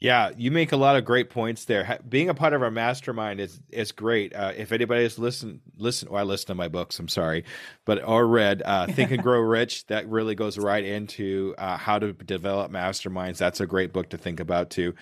[0.03, 2.01] Yeah, you make a lot of great points there.
[2.09, 4.35] Being a part of our mastermind is is great.
[4.35, 6.09] Uh, if anybody has listened, listen.
[6.11, 6.99] Well, I listen to my books.
[6.99, 7.45] I'm sorry,
[7.85, 9.87] but or read uh, Think and Grow Rich.
[9.87, 13.39] That really goes right into uh, how to develop masterminds.
[13.39, 14.95] That's a great book to think about too.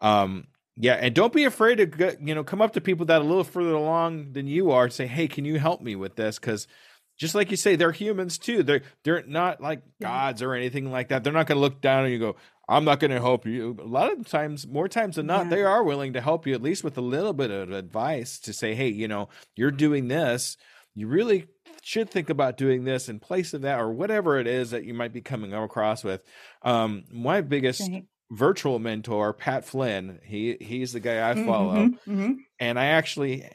[0.00, 3.22] Um, yeah, and don't be afraid to go, you know come up to people that
[3.22, 5.96] are a little further along than you are and say, "Hey, can you help me
[5.96, 6.68] with this?" Because
[7.16, 8.62] just like you say, they're humans too.
[8.62, 11.24] They're they're not like gods or anything like that.
[11.24, 12.36] They're not going to look down and you go,
[12.68, 13.76] I'm not going to help you.
[13.80, 15.50] A lot of times, more times than not, yeah.
[15.50, 18.52] they are willing to help you at least with a little bit of advice to
[18.52, 20.56] say, hey, you know, you're doing this.
[20.94, 21.46] You really
[21.82, 24.94] should think about doing this in place of that, or whatever it is that you
[24.94, 26.22] might be coming across with.
[26.62, 28.06] Um, my biggest right.
[28.30, 32.32] virtual mentor, Pat Flynn, he he's the guy I mm-hmm, follow, mm-hmm, mm-hmm.
[32.58, 33.48] and I actually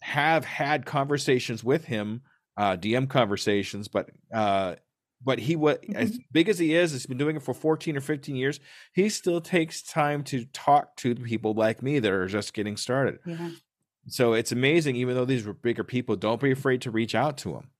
[0.00, 2.22] have had conversations with him,
[2.56, 4.76] uh, DM conversations, but uh,
[5.22, 5.96] but he was mm-hmm.
[5.96, 8.60] as big as he is, he's been doing it for 14 or 15 years.
[8.92, 13.18] He still takes time to talk to people like me that are just getting started.
[13.24, 13.50] Yeah.
[14.06, 17.36] So it's amazing, even though these were bigger people, don't be afraid to reach out
[17.38, 17.70] to them.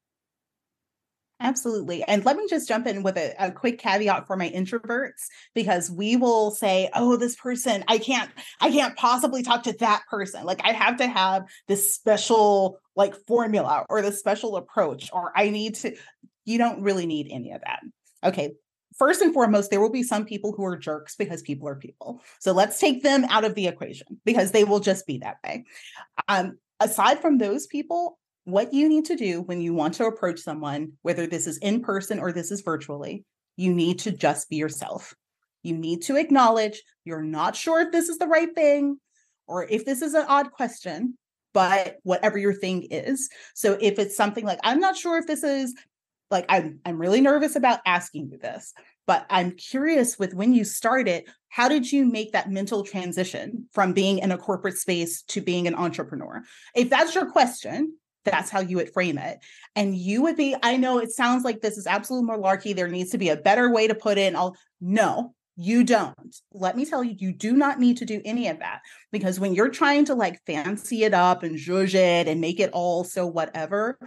[1.40, 2.02] Absolutely.
[2.02, 5.88] And let me just jump in with a, a, quick caveat for my introverts because
[5.88, 8.28] we will say, oh, this person, I can't,
[8.60, 10.44] I can't possibly talk to that person.
[10.44, 15.50] Like I have to have this special like formula or the special approach, or I
[15.50, 15.94] need to,
[16.48, 17.80] you don't really need any of that.
[18.24, 18.52] Okay.
[18.96, 22.22] First and foremost, there will be some people who are jerks because people are people.
[22.40, 25.66] So let's take them out of the equation because they will just be that way.
[26.26, 30.40] Um, aside from those people, what you need to do when you want to approach
[30.40, 33.24] someone, whether this is in person or this is virtually,
[33.56, 35.14] you need to just be yourself.
[35.62, 38.98] You need to acknowledge you're not sure if this is the right thing
[39.46, 41.18] or if this is an odd question,
[41.52, 43.28] but whatever your thing is.
[43.54, 45.74] So if it's something like, I'm not sure if this is
[46.30, 48.72] like I'm I'm really nervous about asking you this,
[49.06, 53.92] but I'm curious with when you started, how did you make that mental transition from
[53.92, 56.42] being in a corporate space to being an entrepreneur?
[56.74, 59.38] If that's your question, that's how you would frame it.
[59.74, 62.74] And you would be, I know it sounds like this is absolute malarkey.
[62.74, 64.34] There needs to be a better way to put it.
[64.34, 66.36] I'll no, you don't.
[66.52, 69.54] Let me tell you, you do not need to do any of that because when
[69.54, 73.26] you're trying to like fancy it up and judge it and make it all so
[73.26, 73.98] whatever,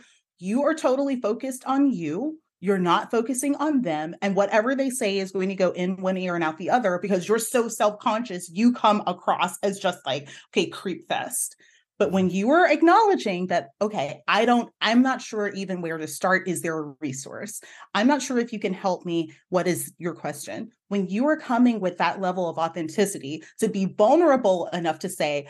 [0.41, 2.39] you are totally focused on you.
[2.59, 4.15] You're not focusing on them.
[4.21, 6.99] And whatever they say is going to go in one ear and out the other
[6.99, 8.49] because you're so self conscious.
[8.51, 11.55] You come across as just like, okay, creep fest.
[11.99, 16.07] But when you are acknowledging that, okay, I don't, I'm not sure even where to
[16.07, 16.47] start.
[16.47, 17.61] Is there a resource?
[17.93, 19.33] I'm not sure if you can help me.
[19.49, 20.71] What is your question?
[20.87, 25.47] When you are coming with that level of authenticity to be vulnerable enough to say,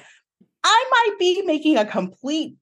[0.64, 2.56] I might be making a complete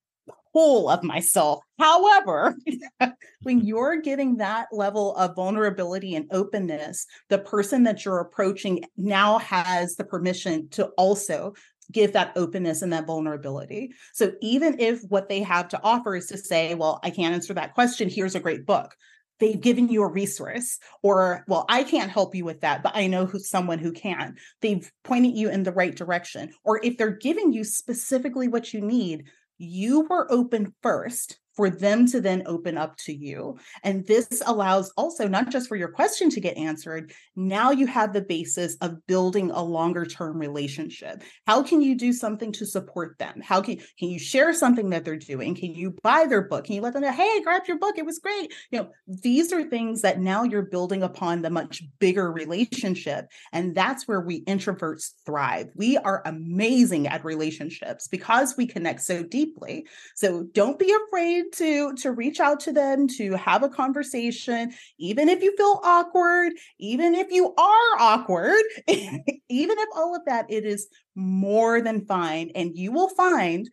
[0.54, 1.64] fool of myself.
[1.78, 2.56] However,
[3.44, 9.38] when you're getting that level of vulnerability and openness, the person that you're approaching now
[9.40, 11.54] has the permission to also
[11.92, 13.92] give that openness and that vulnerability.
[14.14, 17.54] So even if what they have to offer is to say, well, I can't answer
[17.56, 18.96] that question, here's a great book.
[19.40, 23.08] They've given you a resource, or, well, I can't help you with that, but I
[23.08, 24.36] know who's someone who can.
[24.62, 26.52] They've pointed you in the right direction.
[26.66, 29.24] Or if they're giving you specifically what you need,
[29.60, 33.58] you were open first for them to then open up to you.
[33.84, 38.14] And this allows also not just for your question to get answered, now you have
[38.14, 41.22] the basis of building a longer term relationship.
[41.46, 43.42] How can you do something to support them?
[43.44, 45.54] How can, can you share something that they're doing?
[45.54, 46.64] Can you buy their book?
[46.64, 47.98] Can you let them know, hey, grab your book?
[47.98, 48.54] It was great.
[48.72, 53.30] You know, these are things that now you're building upon the much bigger relationship.
[53.52, 55.72] And that's where we introverts thrive.
[55.76, 59.88] We are amazing at relationships because we connect so deeply.
[60.16, 65.30] So don't be afraid to to reach out to them to have a conversation even
[65.30, 69.18] if you feel awkward even if you are awkward mm-hmm.
[69.50, 73.70] even if all of that it is more than fine and you will find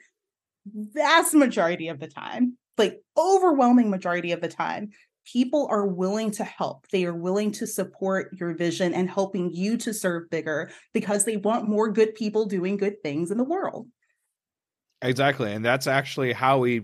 [0.66, 4.90] vast majority of the time like overwhelming majority of the time
[5.26, 6.86] people are willing to help.
[6.90, 11.36] They are willing to support your vision and helping you to serve bigger because they
[11.36, 13.88] want more good people doing good things in the world.
[15.02, 15.52] Exactly.
[15.52, 16.82] And that's actually how we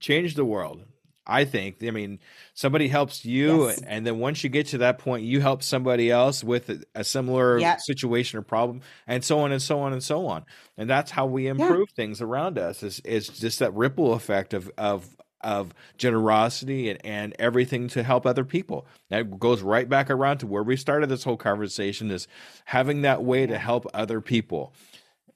[0.00, 0.84] change the world.
[1.28, 1.82] I think.
[1.82, 2.20] I mean,
[2.54, 3.82] somebody helps you, yes.
[3.82, 7.58] and then once you get to that point, you help somebody else with a, similar
[7.78, 10.44] situation or problem, and so on and so on and so on.
[10.76, 11.96] And that's how we improve yeah.
[11.96, 12.84] things around us.
[12.84, 18.26] Is is just that ripple effect of of of generosity and, and everything to help
[18.26, 18.86] other people.
[19.10, 22.26] That goes right back around to where we started this whole conversation is
[22.64, 24.72] having that way to help other people.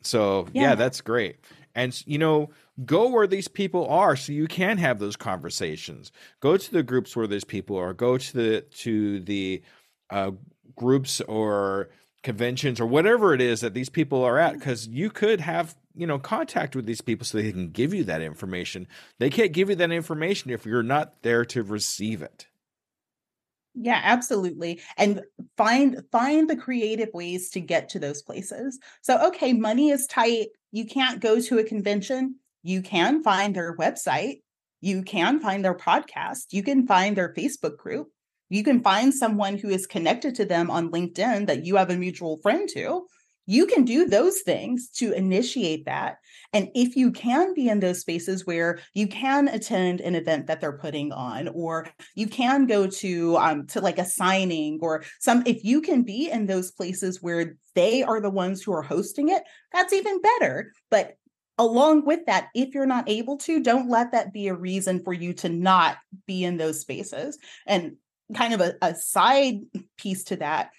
[0.03, 1.37] So yeah, yeah that's great.
[1.75, 2.51] And you know,
[2.85, 6.13] go where these people are so you can have those conversations.
[6.41, 7.93] Go to the groups where these people are.
[7.93, 9.63] Go to the to the
[10.11, 10.33] uh,
[10.77, 11.91] groups or
[12.23, 16.07] conventions or whatever it is that these people are at because you could have you
[16.07, 18.87] know contact with these people so they can give you that information.
[19.19, 22.47] They can't give you that information if you're not there to receive it.
[23.75, 24.81] Yeah absolutely.
[24.97, 25.23] And
[25.57, 28.79] find find the creative ways to get to those places.
[29.03, 30.49] So okay money is tight.
[30.73, 34.41] You can't go to a convention you can find their website.
[34.81, 36.47] You can find their podcast.
[36.51, 38.09] You can find their Facebook group.
[38.49, 41.97] You can find someone who is connected to them on LinkedIn that you have a
[41.97, 43.07] mutual friend to.
[43.47, 46.19] You can do those things to initiate that.
[46.53, 50.61] And if you can be in those spaces where you can attend an event that
[50.61, 55.43] they're putting on, or you can go to um, to like a signing or some,
[55.47, 59.31] if you can be in those places where they are the ones who are hosting
[59.31, 59.43] it,
[59.73, 60.73] that's even better.
[60.91, 61.17] But
[61.61, 65.13] along with that, if you're not able to, don't let that be a reason for
[65.13, 67.39] you to not be in those spaces.
[67.67, 67.97] And
[68.35, 69.61] kind of a, a side
[69.99, 70.71] piece to that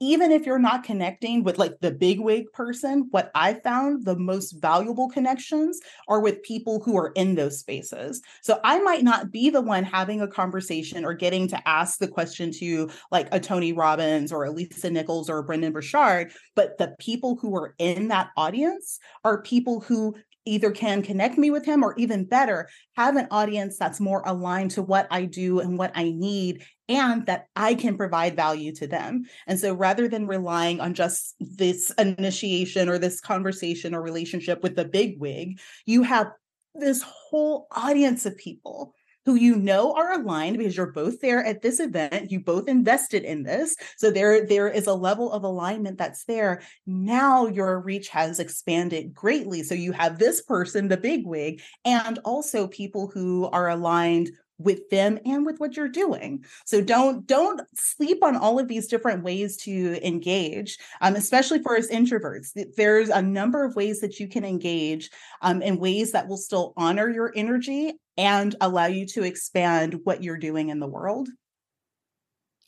[0.00, 4.18] even if you're not connecting with like the big wig person, what I found the
[4.18, 8.20] most valuable connections are with people who are in those spaces.
[8.42, 12.08] So I might not be the one having a conversation or getting to ask the
[12.08, 16.76] question to like a Tony Robbins or a Lisa Nichols or a Brendon Burchard, but
[16.78, 20.14] the people who are in that audience are people who
[20.46, 24.70] either can connect me with him or even better, have an audience that's more aligned
[24.70, 28.86] to what I do and what I need, and that I can provide value to
[28.86, 29.24] them.
[29.46, 34.76] And so rather than relying on just this initiation or this conversation or relationship with
[34.76, 36.30] the big wig, you have
[36.74, 38.94] this whole audience of people
[39.26, 43.24] who you know are aligned because you're both there at this event you both invested
[43.24, 43.76] in this.
[43.96, 46.62] So there there is a level of alignment that's there.
[46.86, 49.64] Now your reach has expanded greatly.
[49.64, 54.88] So you have this person the big wig and also people who are aligned with
[54.90, 56.44] them and with what you're doing.
[56.64, 61.76] So don't don't sleep on all of these different ways to engage um, especially for
[61.76, 62.52] us introverts.
[62.76, 65.10] There's a number of ways that you can engage
[65.42, 70.22] um, in ways that will still honor your energy and allow you to expand what
[70.22, 71.28] you're doing in the world.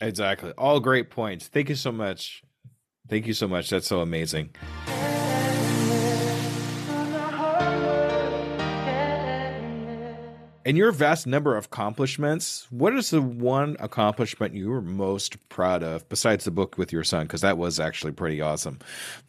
[0.01, 0.53] Exactly.
[0.53, 1.49] All great points.
[1.49, 2.43] Thank you so much.
[3.09, 3.71] Thank you so much.
[3.71, 4.51] That's so amazing
[10.69, 15.83] in your vast number of accomplishments, what is the one accomplishment you were most proud
[15.83, 17.23] of besides the book with your son?
[17.25, 18.79] Because that was actually pretty awesome.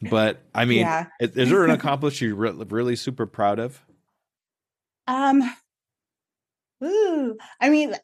[0.10, 1.06] But I mean, yeah.
[1.22, 3.82] is, is, there an accomplishment you're re- really super proud of?
[5.08, 5.42] Um,
[6.84, 7.96] ooh, I mean,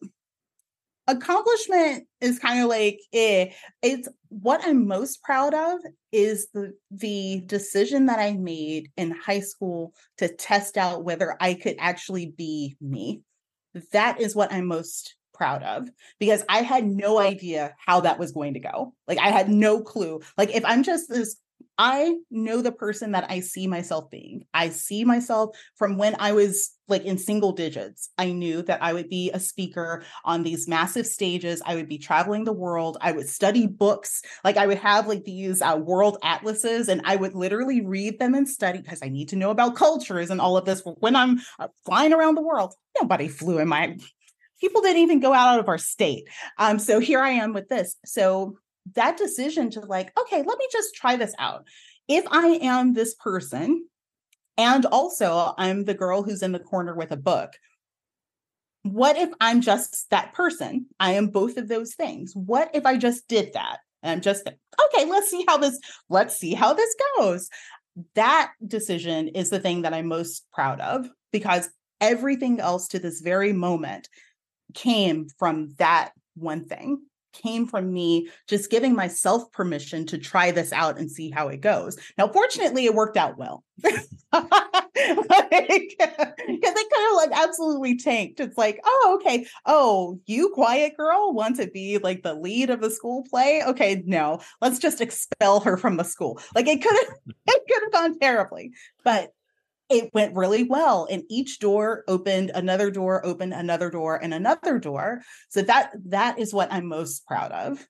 [1.06, 3.52] accomplishment is kind of like eh.
[3.82, 5.80] It's what I'm most proud of
[6.14, 11.56] is the the decision that I made in high school to test out whether I
[11.56, 13.24] could actually be me.
[13.92, 18.32] That is what I'm most proud of because I had no idea how that was
[18.32, 18.94] going to go.
[19.08, 20.22] Like I had no clue.
[20.38, 21.36] Like if I'm just this
[21.78, 24.45] I know the person that I see myself being.
[24.53, 28.10] I see myself from when I was like in single digits.
[28.18, 31.62] I knew that I would be a speaker on these massive stages.
[31.66, 32.97] I would be traveling the world.
[33.01, 34.22] I would study books.
[34.43, 38.36] Like I would have like these uh, world atlases and I would literally read them
[38.36, 40.82] and study because I need to know about cultures and all of this.
[40.99, 43.97] When I'm uh, flying around the world, nobody flew in my
[44.62, 46.30] people didn't even go out of our state.
[46.58, 47.97] Um, so here I am with this.
[48.06, 48.58] So
[48.94, 51.66] that decision to like, okay, let me just try this out.
[52.08, 53.88] If I am this person,
[54.58, 57.52] and also I'm the girl who's in the corner with a book,
[58.84, 60.86] what if I'm just that person?
[61.00, 62.34] I am both of those things.
[62.36, 63.80] What if I just did that?
[64.04, 65.80] And I'm just okay, let's see how this
[66.10, 67.50] let's see how this goes.
[68.14, 71.70] That decision is the thing that I'm most proud of because
[72.00, 74.08] everything else to this very moment
[74.76, 77.00] came from that one thing
[77.42, 81.62] came from me just giving myself permission to try this out and see how it
[81.62, 81.98] goes.
[82.18, 83.64] Now, fortunately, it worked out well.
[83.84, 83.96] like,
[85.98, 88.40] because it kind of like absolutely tanked.
[88.40, 89.46] It's like, oh, okay.
[89.66, 93.64] Oh, you quiet girl want to be like the lead of the school play?
[93.66, 96.40] Okay, no, let's just expel her from the school.
[96.54, 97.16] Like it could have,
[97.48, 98.72] it could have gone terribly,
[99.04, 99.32] but
[99.90, 104.80] it went really well and each door opened another door opened another door and another
[104.80, 105.22] door.
[105.50, 107.86] So that that is what i'm most proud of.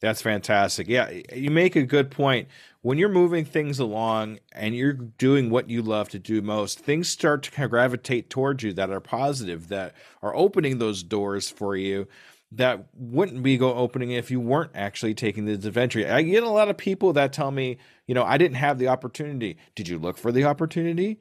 [0.00, 0.88] That's fantastic.
[0.88, 2.48] Yeah you make a good point.
[2.82, 7.08] When you're moving things along and you're doing what you love to do most things
[7.08, 11.48] start to kind of gravitate towards you that are positive that are opening those doors
[11.48, 12.06] for you
[12.52, 16.06] that wouldn't be go opening if you weren't actually taking this adventure.
[16.10, 18.88] I get a lot of people that tell me, you know, I didn't have the
[18.88, 19.56] opportunity.
[19.74, 21.20] Did you look for the opportunity?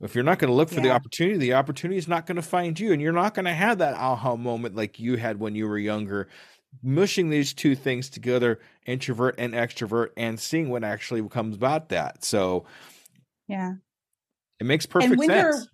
[0.00, 0.82] If you're not going to look for yeah.
[0.82, 3.52] the opportunity, the opportunity is not going to find you, and you're not going to
[3.52, 6.28] have that aha moment like you had when you were younger.
[6.82, 12.24] Mushing these two things together, introvert and extrovert, and seeing what actually comes about that.
[12.24, 12.64] So,
[13.46, 13.74] yeah,
[14.58, 15.68] it makes perfect sense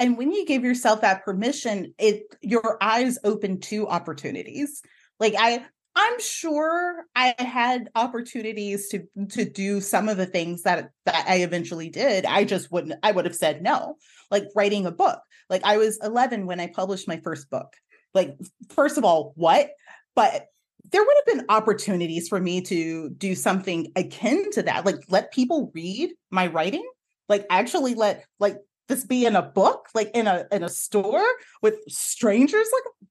[0.00, 4.82] and when you give yourself that permission it your eyes open to opportunities.
[5.20, 10.90] Like i i'm sure i had opportunities to to do some of the things that
[11.04, 12.24] that i eventually did.
[12.24, 13.96] I just wouldn't i would have said no
[14.30, 15.20] like writing a book.
[15.48, 17.74] Like i was 11 when i published my first book.
[18.14, 18.36] Like
[18.70, 19.70] first of all what?
[20.16, 20.46] But
[20.90, 25.32] there would have been opportunities for me to do something akin to that like let
[25.32, 26.88] people read my writing.
[27.28, 28.58] Like actually let like
[28.90, 31.24] this be in a book, like in a in a store
[31.62, 32.68] with strangers?
[32.72, 33.10] Like,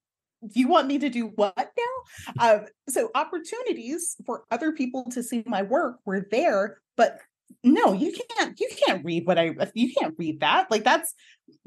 [0.54, 2.54] do you want me to do what now?
[2.54, 7.20] Um, so opportunities for other people to see my work were there, but
[7.64, 10.72] no, you can't, you can't read what I, you can't read that.
[10.72, 11.14] Like that's,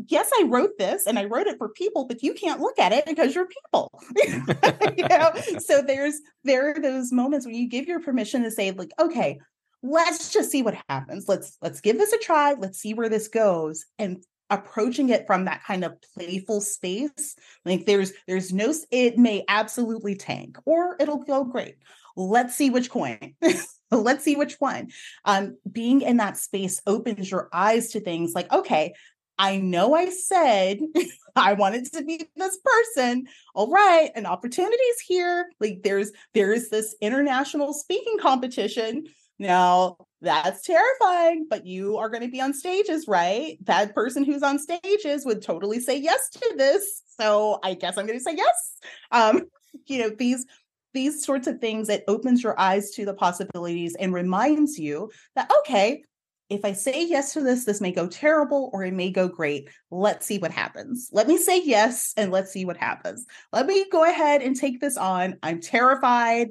[0.08, 2.92] yes, I wrote this and I wrote it for people, but you can't look at
[2.92, 3.90] it because you're people.
[4.96, 5.32] you know?
[5.60, 9.38] So there's, there are those moments when you give your permission to say like, okay,
[9.83, 11.28] let's just see what happens.
[11.28, 12.55] Let's, let's give this a try.
[12.55, 13.85] Let's see where this goes.
[13.99, 19.43] And approaching it from that kind of playful space like there's there's no it may
[19.49, 21.76] absolutely tank or it'll go great
[22.16, 23.35] let's see which coin
[23.91, 24.89] let's see which one
[25.24, 28.93] um being in that space opens your eyes to things like okay
[29.39, 30.78] i know i said
[31.37, 36.95] i wanted to be this person all right an opportunity's here like there's there's this
[37.01, 39.07] international speaking competition
[39.43, 43.59] now, that's terrifying, but you are going to be on stages, right?
[43.64, 47.03] That person who's on stages would totally say yes to this.
[47.18, 48.76] So I guess I'm going to say yes.
[49.11, 49.43] Um,
[49.86, 50.47] you know, these
[50.95, 55.51] these sorts of things it opens your eyes to the possibilities and reminds you that
[55.61, 56.05] okay
[56.53, 59.68] if i say yes to this this may go terrible or it may go great
[59.90, 63.86] let's see what happens let me say yes and let's see what happens let me
[63.90, 66.50] go ahead and take this on i'm terrified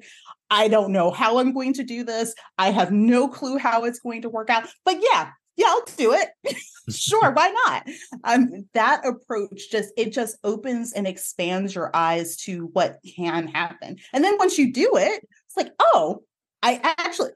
[0.53, 2.35] I don't know how I'm going to do this.
[2.57, 4.67] I have no clue how it's going to work out.
[4.83, 6.57] But yeah, yeah, I'll do it.
[6.89, 7.87] sure, why not?
[8.23, 13.97] Um, that approach just it just opens and expands your eyes to what can happen.
[14.13, 16.23] And then once you do it, it's like, oh,
[16.63, 17.31] I actually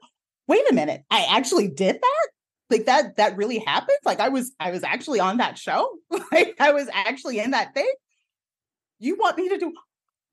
[0.48, 2.28] wait a minute, I actually did that.
[2.68, 3.98] Like that that really happened.
[4.04, 5.88] Like I was I was actually on that show.
[6.32, 7.92] like I was actually in that thing.
[8.98, 9.72] You want me to do?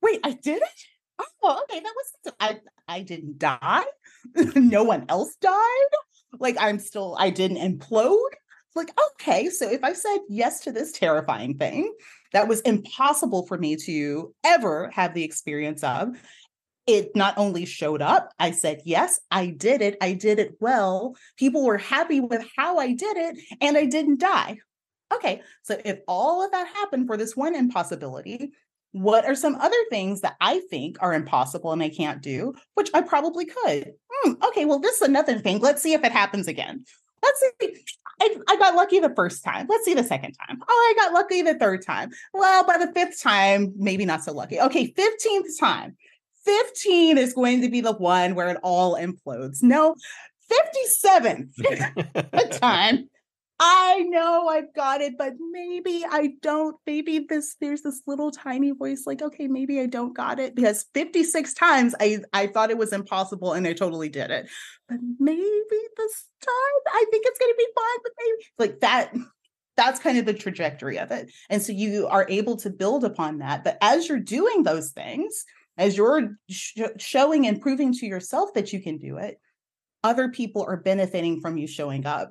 [0.01, 0.85] Wait, I did it
[1.19, 3.83] oh, okay, that was I I didn't die.
[4.55, 5.91] no one else died.
[6.39, 8.17] Like I'm still I didn't implode.
[8.75, 11.93] Like, okay, so if I said yes to this terrifying thing
[12.31, 16.07] that was impossible for me to ever have the experience of,
[16.85, 19.97] it not only showed up, I said, yes, I did it.
[20.01, 21.15] I did it well.
[21.37, 24.57] People were happy with how I did it, and I didn't die.
[25.13, 28.51] Okay, so if all of that happened for this one impossibility,
[28.91, 32.89] what are some other things that I think are impossible and I can't do, which
[32.93, 33.93] I probably could?
[34.11, 35.59] Hmm, okay, well, this is another thing.
[35.59, 36.85] Let's see if it happens again.
[37.23, 37.75] Let's see.
[38.21, 39.65] I, I, got lucky the first time.
[39.69, 40.59] Let's see the second time.
[40.67, 42.11] Oh, I got lucky the third time.
[42.33, 44.59] Well, by the fifth time, maybe not so lucky.
[44.59, 45.97] Okay, 15th time.
[46.45, 49.63] 15 is going to be the one where it all implodes.
[49.63, 49.95] No,
[50.51, 51.49] 57th
[52.59, 53.09] time
[53.65, 56.75] I know I've got it, but maybe I don't.
[56.85, 60.85] Maybe this there's this little tiny voice like, okay, maybe I don't got it because
[60.93, 64.49] 56 times I I thought it was impossible and I totally did it.
[64.89, 69.13] But maybe this time I think it's gonna be fine, but maybe like that
[69.77, 71.31] that's kind of the trajectory of it.
[71.49, 73.63] And so you are able to build upon that.
[73.63, 75.45] But as you're doing those things,
[75.77, 79.39] as you're sh- showing and proving to yourself that you can do it,
[80.03, 82.29] other people are benefiting from you showing up.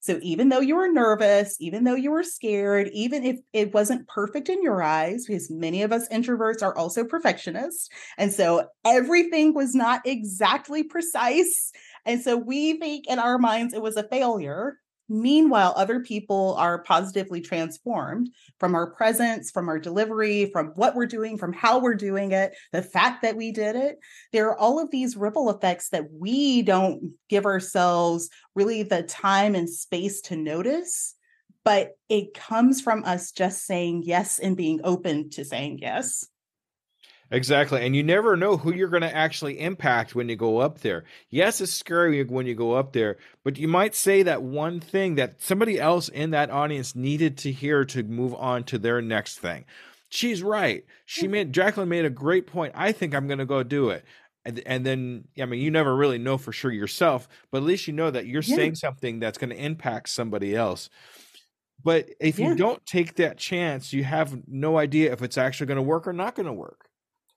[0.00, 4.06] So even though you were nervous, even though you were scared, even if it wasn't
[4.06, 7.88] perfect in your eyes, because many of us introverts are also perfectionists.
[8.18, 11.72] And so everything was not exactly precise.
[12.04, 14.78] And so we think in our minds it was a failure.
[15.08, 21.06] Meanwhile, other people are positively transformed from our presence, from our delivery, from what we're
[21.06, 23.98] doing, from how we're doing it, the fact that we did it.
[24.32, 29.54] There are all of these ripple effects that we don't give ourselves really the time
[29.54, 31.14] and space to notice.
[31.64, 36.26] But it comes from us just saying yes and being open to saying yes.
[37.30, 37.84] Exactly.
[37.84, 41.04] And you never know who you're going to actually impact when you go up there.
[41.30, 45.16] Yes, it's scary when you go up there, but you might say that one thing
[45.16, 49.38] that somebody else in that audience needed to hear to move on to their next
[49.38, 49.64] thing.
[50.10, 50.84] She's right.
[51.06, 51.32] She mm-hmm.
[51.32, 52.72] made Jacqueline made a great point.
[52.76, 54.04] I think I'm going to go do it.
[54.44, 57.86] And, and then, I mean, you never really know for sure yourself, but at least
[57.86, 58.56] you know that you're yeah.
[58.56, 60.90] saying something that's going to impact somebody else.
[61.82, 62.48] But if yeah.
[62.48, 66.06] you don't take that chance, you have no idea if it's actually going to work
[66.06, 66.83] or not going to work.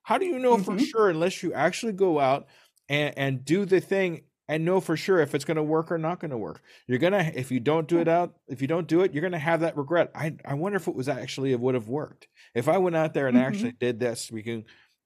[0.07, 0.63] How do you know mm-hmm.
[0.63, 2.47] for sure unless you actually go out
[2.87, 5.97] and, and do the thing and know for sure if it's going to work or
[5.97, 6.61] not going to work?
[6.87, 9.37] You're gonna if you don't do it out, if you don't do it, you're gonna
[9.37, 10.11] have that regret.
[10.15, 13.13] I I wonder if it was actually it would have worked if I went out
[13.13, 13.47] there and mm-hmm.
[13.47, 14.31] actually did this.
[14.31, 14.63] We can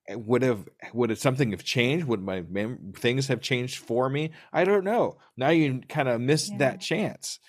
[0.08, 4.32] would have would it something have changed would my mem- things have changed for me
[4.52, 6.58] i don't know now you kind of missed yeah.
[6.58, 7.40] that chance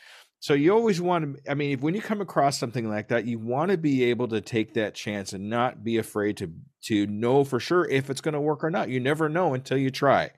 [0.43, 3.39] so you always want to, I mean, when you come across something like that, you
[3.39, 6.53] want to be able to take that chance and not be afraid to
[6.87, 8.89] to know for sure if it's going to work or not.
[8.89, 10.33] You never know until you try.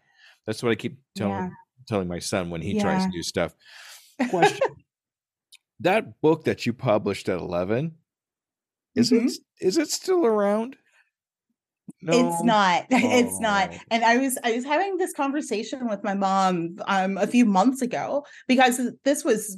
[0.44, 1.50] That's what I keep telling yeah.
[1.88, 2.82] telling my son when he yeah.
[2.82, 3.54] tries new stuff.
[4.28, 4.76] Question:
[5.80, 7.94] That book that you published at 11
[8.94, 9.28] is mm-hmm.
[9.28, 10.76] it is it still around?
[12.02, 12.12] No.
[12.28, 12.82] It's not.
[12.92, 12.98] Oh.
[13.00, 13.72] It's not.
[13.90, 17.80] And I was I was having this conversation with my mom um a few months
[17.80, 19.56] ago because this was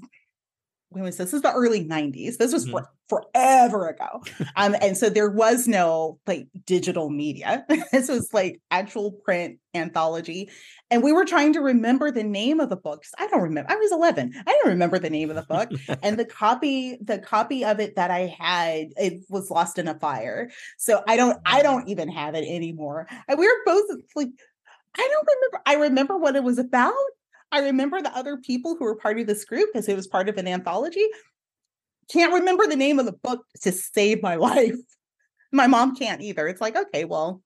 [0.91, 1.27] when was this?
[1.27, 2.37] This is the early 90s.
[2.37, 2.79] This was mm-hmm.
[3.09, 4.23] for, forever ago.
[4.55, 7.67] Um, and so there was no like digital media.
[7.93, 10.49] this was like actual print anthology.
[10.91, 13.13] And we were trying to remember the name of the books.
[13.19, 13.71] I don't remember.
[13.71, 14.33] I was 11.
[14.47, 15.71] I don't remember the name of the book.
[16.03, 19.99] and the copy, the copy of it that I had, it was lost in a
[19.99, 20.51] fire.
[20.79, 23.09] So I don't, I don't even have it anymore.
[23.29, 23.85] And we were both
[24.15, 24.29] like,
[24.97, 25.63] I don't remember.
[25.67, 26.95] I remember what it was about.
[27.53, 30.29] I remember the other people who were part of this group because it was part
[30.29, 31.07] of an anthology.
[32.11, 34.77] Can't remember the name of the book to save my life.
[35.53, 36.49] My mom can't either.
[36.49, 37.43] It's like, okay, well,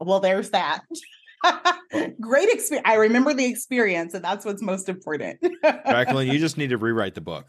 [0.00, 0.82] well, there's that.
[1.44, 1.76] Oh.
[2.20, 2.86] Great experience.
[2.88, 5.38] I remember the experience, and that's what's most important.
[5.62, 7.46] Jacqueline, you just need to rewrite the book.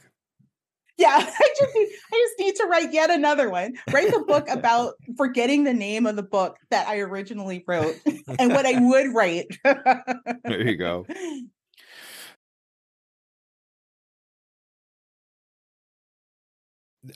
[0.97, 3.73] Yeah, I just need, I just need to write yet another one.
[3.91, 7.95] Write the book about forgetting the name of the book that I originally wrote
[8.37, 9.47] and what I would write.
[9.63, 11.05] there you go.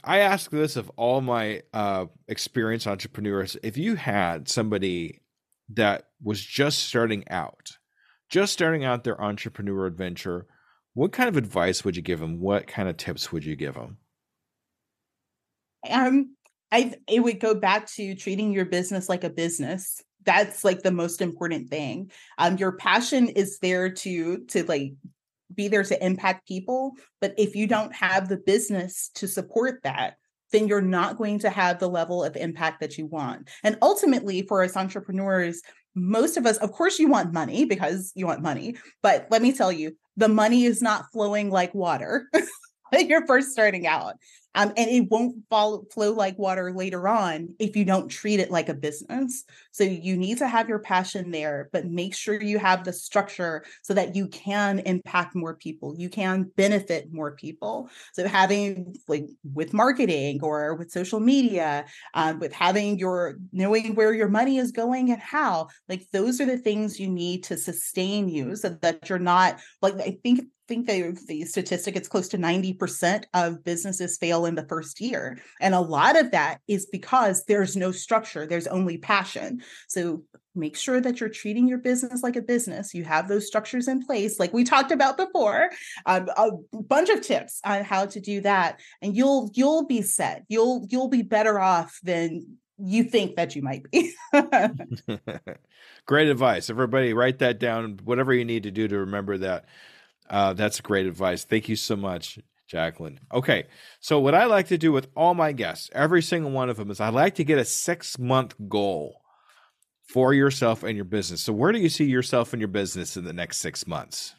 [0.04, 3.58] I ask this of all my uh, experienced entrepreneurs.
[3.64, 5.22] If you had somebody
[5.70, 7.78] that was just starting out,
[8.30, 10.48] just starting out their entrepreneur adventure,
[10.94, 12.40] what kind of advice would you give them?
[12.40, 13.98] What kind of tips would you give them?
[15.90, 16.36] Um,
[16.72, 20.02] I it would go back to treating your business like a business.
[20.26, 22.10] That's like the most important thing.
[22.38, 24.94] Um, your passion is there to to like
[25.56, 26.94] be there to impact people.
[27.22, 30.16] But if you don't have the business to support that,
[30.52, 33.50] then you're not going to have the level of impact that you want.
[33.64, 35.62] And ultimately, for us entrepreneurs,
[35.96, 38.78] most of us, of course, you want money because you want money.
[39.02, 42.28] But let me tell you, the money is not flowing like water
[42.90, 44.16] when you're first starting out.
[44.56, 48.52] Um, and it won't follow, flow like water later on if you don't treat it
[48.52, 49.44] like a business.
[49.72, 53.66] So you need to have your passion there, but make sure you have the structure
[53.82, 55.96] so that you can impact more people.
[55.98, 57.90] You can benefit more people.
[58.14, 64.14] So having like with marketing or with social media, um, with having your knowing where
[64.14, 68.30] your money is going and how, like those are the things you need to sustain
[68.30, 72.38] you so that you're not like I think think the, the statistic it's close to
[72.38, 75.38] 90% of businesses fail in the first year.
[75.60, 79.62] And a lot of that is because there's no structure there's only passion.
[79.88, 80.24] So
[80.56, 82.94] make sure that you're treating your business like a business.
[82.94, 85.70] You have those structures in place like we talked about before.
[86.06, 88.80] Um, a bunch of tips on how to do that.
[89.02, 90.44] And you'll you'll be set.
[90.48, 94.14] You'll you'll be better off than you think that you might be.
[96.06, 96.70] Great advice.
[96.70, 98.00] Everybody write that down.
[98.04, 99.66] Whatever you need to do to remember that
[100.30, 101.44] uh, that's great advice.
[101.44, 103.20] Thank you so much, Jacqueline.
[103.34, 103.66] Okay,
[104.00, 106.92] so what I like to do with all my guests, every single one of them,
[106.92, 109.22] is I like to get a six month goal
[110.08, 111.42] for yourself and your business.
[111.42, 114.36] So, where do you see yourself and your business in the next six months?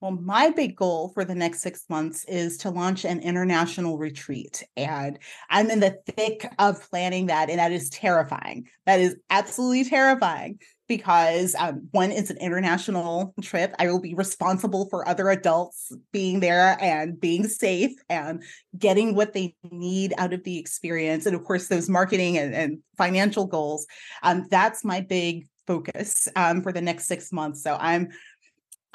[0.00, 4.62] Well, my big goal for the next six months is to launch an international retreat.
[4.76, 5.18] And
[5.48, 7.48] I'm in the thick of planning that.
[7.48, 8.68] And that is terrifying.
[8.84, 13.74] That is absolutely terrifying because um, one, it's an international trip.
[13.78, 18.42] I will be responsible for other adults being there and being safe and
[18.78, 21.26] getting what they need out of the experience.
[21.26, 23.86] And of course, those marketing and, and financial goals.
[24.22, 27.62] Um, that's my big focus um, for the next six months.
[27.62, 28.08] So I'm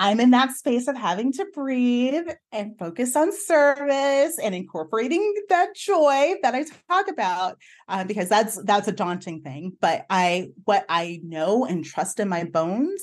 [0.02, 5.76] I'm in that space of having to breathe and focus on service and incorporating that
[5.76, 9.74] joy that I talk about uh, because that's that's a daunting thing.
[9.80, 12.99] But I what I know and trust in my bones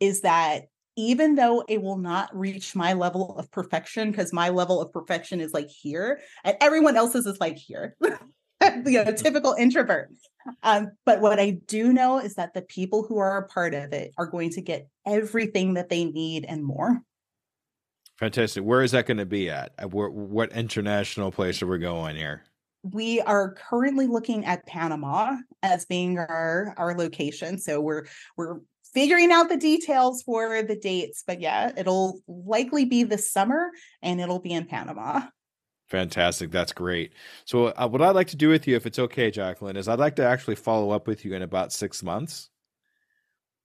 [0.00, 0.62] is that
[0.96, 5.40] even though it will not reach my level of perfection because my level of perfection
[5.40, 7.94] is like here and everyone else's is like here
[8.86, 10.10] you know typical introvert
[10.62, 13.92] um, but what I do know is that the people who are a part of
[13.92, 17.02] it are going to get everything that they need and more.
[18.18, 18.64] Fantastic.
[18.64, 19.72] Where is that going to be at?
[19.82, 22.42] Uh, where, what international place are we going here?
[22.82, 27.58] We are currently looking at Panama as being our our location.
[27.58, 28.06] So we're
[28.36, 28.60] we're
[28.94, 33.70] figuring out the details for the dates, but yeah, it'll likely be this summer
[34.02, 35.22] and it'll be in Panama.
[35.90, 36.52] Fantastic.
[36.52, 37.12] That's great.
[37.44, 39.98] So, uh, what I'd like to do with you, if it's okay, Jacqueline, is I'd
[39.98, 42.48] like to actually follow up with you in about six months.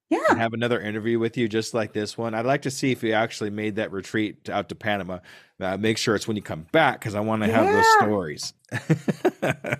[0.09, 0.35] Yeah.
[0.35, 2.35] have another interview with you just like this one.
[2.35, 5.19] I'd like to see if you actually made that retreat out to Panama.
[5.59, 7.63] Uh, make sure it's when you come back because I want to yeah.
[7.63, 8.53] have those stories.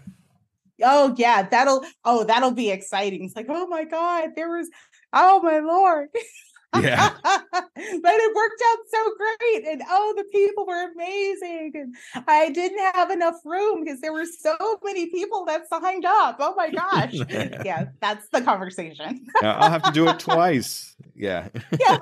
[0.83, 1.43] oh, yeah.
[1.43, 3.23] That'll, oh, that'll be exciting.
[3.23, 4.67] It's like, oh my God, there was,
[5.13, 6.09] oh my Lord.
[6.81, 7.11] Yeah.
[7.23, 9.67] but it worked out so great.
[9.67, 11.71] And oh, the people were amazing.
[11.75, 11.95] And
[12.27, 16.37] I didn't have enough room because there were so many people that signed up.
[16.39, 17.13] Oh my gosh.
[17.65, 19.25] yeah, that's the conversation.
[19.41, 20.95] I'll have to do it twice.
[21.15, 21.49] Yeah.
[21.79, 21.97] yeah.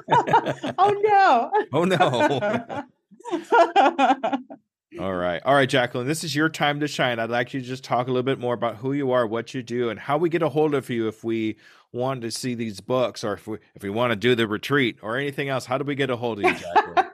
[0.77, 1.51] oh no.
[1.71, 2.83] Oh no.
[4.99, 5.41] All right.
[5.43, 7.19] All right, Jacqueline, this is your time to shine.
[7.19, 9.53] I'd like you to just talk a little bit more about who you are, what
[9.53, 11.57] you do, and how we get a hold of you if we
[11.91, 14.97] want to see these books or if we if we want to do the retreat
[15.01, 15.65] or anything else.
[15.65, 17.05] How do we get a hold of you, Jacqueline?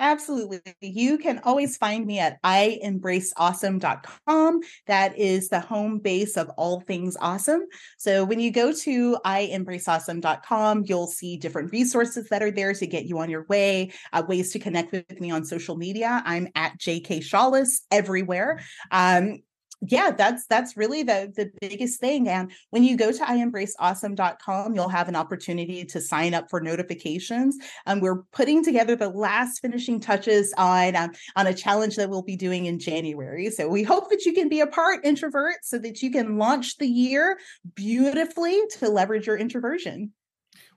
[0.00, 0.60] Absolutely.
[0.80, 4.60] You can always find me at iembraceawesome.com.
[4.86, 7.66] That is the home base of all things awesome.
[7.98, 13.04] So when you go to iembraceawesome.com, you'll see different resources that are there to get
[13.04, 16.22] you on your way, uh, ways to connect with me on social media.
[16.24, 18.60] I'm at JK Shaulis everywhere.
[18.90, 19.40] Um,
[19.82, 24.88] yeah that's that's really the the biggest thing and when you go to iembraceawesome.com you'll
[24.88, 27.56] have an opportunity to sign up for notifications
[27.86, 32.10] and um, we're putting together the last finishing touches on um, on a challenge that
[32.10, 35.56] we'll be doing in january so we hope that you can be a part introvert
[35.62, 37.38] so that you can launch the year
[37.74, 40.12] beautifully to leverage your introversion.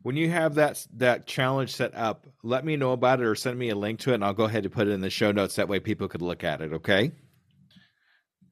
[0.01, 3.57] When you have that that challenge set up let me know about it or send
[3.57, 5.31] me a link to it and i'll go ahead and put it in the show
[5.31, 7.13] notes that way people could look at it okay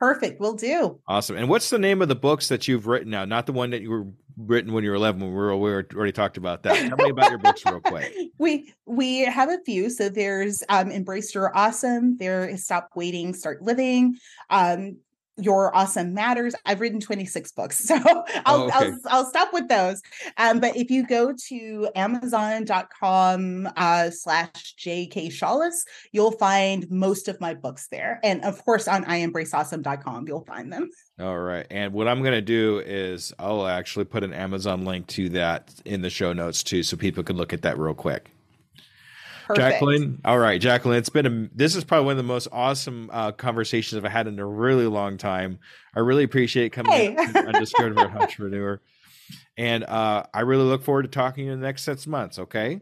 [0.01, 0.39] Perfect.
[0.39, 0.99] We'll do.
[1.07, 1.37] Awesome.
[1.37, 3.23] And what's the name of the books that you've written now?
[3.23, 5.69] Not the one that you were written when you were 11 when we, were, we
[5.71, 6.89] already talked about that.
[6.89, 8.11] Tell me about your books real quick.
[8.39, 9.91] We we have a few.
[9.91, 12.17] So there's um Embrace Your Awesome.
[12.17, 14.17] There is Stop Waiting, Start Living.
[14.49, 14.97] Um
[15.37, 16.55] your awesome matters.
[16.65, 18.77] I've written 26 books so I'll, oh, okay.
[18.77, 20.01] I'll, I'll stop with those.
[20.37, 27.39] Um, but if you go to amazon.com uh, slash jk Shaulis you'll find most of
[27.39, 28.19] my books there.
[28.23, 30.89] And of course on iembraceawesome.com you'll find them.
[31.19, 31.67] All right.
[31.69, 35.73] And what i'm going to do is i'll actually put an amazon link to that
[35.85, 38.31] in the show notes too so people can look at that real quick
[39.55, 39.73] Perfect.
[39.73, 40.21] Jacqueline.
[40.25, 40.97] All right, Jacqueline.
[40.97, 41.49] It's been a.
[41.55, 44.87] This is probably one of the most awesome uh, conversations I've had in a really
[44.87, 45.59] long time.
[45.95, 47.15] I really appreciate coming hey.
[47.15, 48.81] on Discovered Entrepreneur,
[49.57, 52.39] and uh, I really look forward to talking to you in the next six months.
[52.39, 52.81] Okay.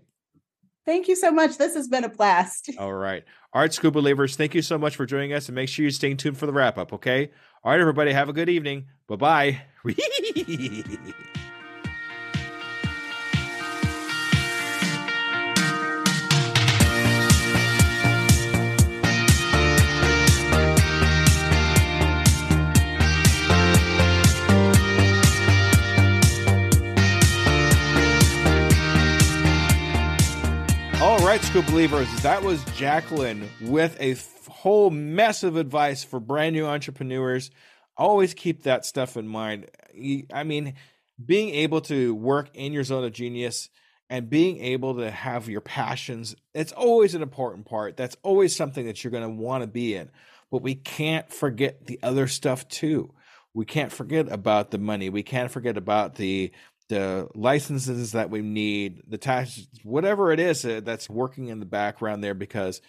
[0.86, 1.60] Thank you so much.
[1.60, 2.72] This has been a blast.
[2.80, 3.24] All right.
[3.54, 5.92] All right, Skoob Believers, thank you so much for joining us and make sure you
[5.92, 7.32] stay tuned for the wrap up, okay?
[7.64, 8.88] All right, everybody, have a good evening.
[9.08, 9.62] Bye bye.
[31.30, 34.16] right, Skoob Believers, that was Jacqueline with a
[34.50, 37.52] whole mess of advice for brand new entrepreneurs.
[37.96, 39.70] Always keep that stuff in mind.
[40.34, 40.74] I mean,
[41.24, 43.70] being able to work in your zone of genius
[44.10, 47.96] and being able to have your passions, it's always an important part.
[47.96, 50.10] That's always something that you're going to want to be in.
[50.50, 53.14] But we can't forget the other stuff too.
[53.54, 55.12] We can't forget about the money.
[55.12, 56.52] We can't forget about the
[56.90, 61.66] the licenses that we need, the tax, whatever it is uh, that's working in the
[61.66, 62.82] background there, because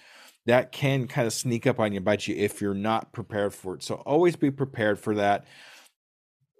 [0.47, 3.83] that can kind of sneak up on your budget if you're not prepared for it.
[3.83, 5.45] So always be prepared for that.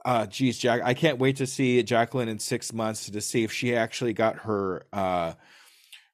[0.05, 3.53] Uh, geez, Jack, I can't wait to see Jacqueline in six months to see if
[3.53, 5.35] she actually got her uh,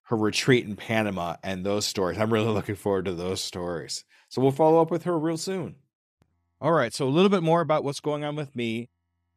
[0.04, 2.18] her retreat in Panama and those stories.
[2.18, 4.04] I'm really looking forward to those stories.
[4.28, 5.76] So we'll follow up with her real soon.
[6.60, 8.88] All right, so a little bit more about what's going on with me.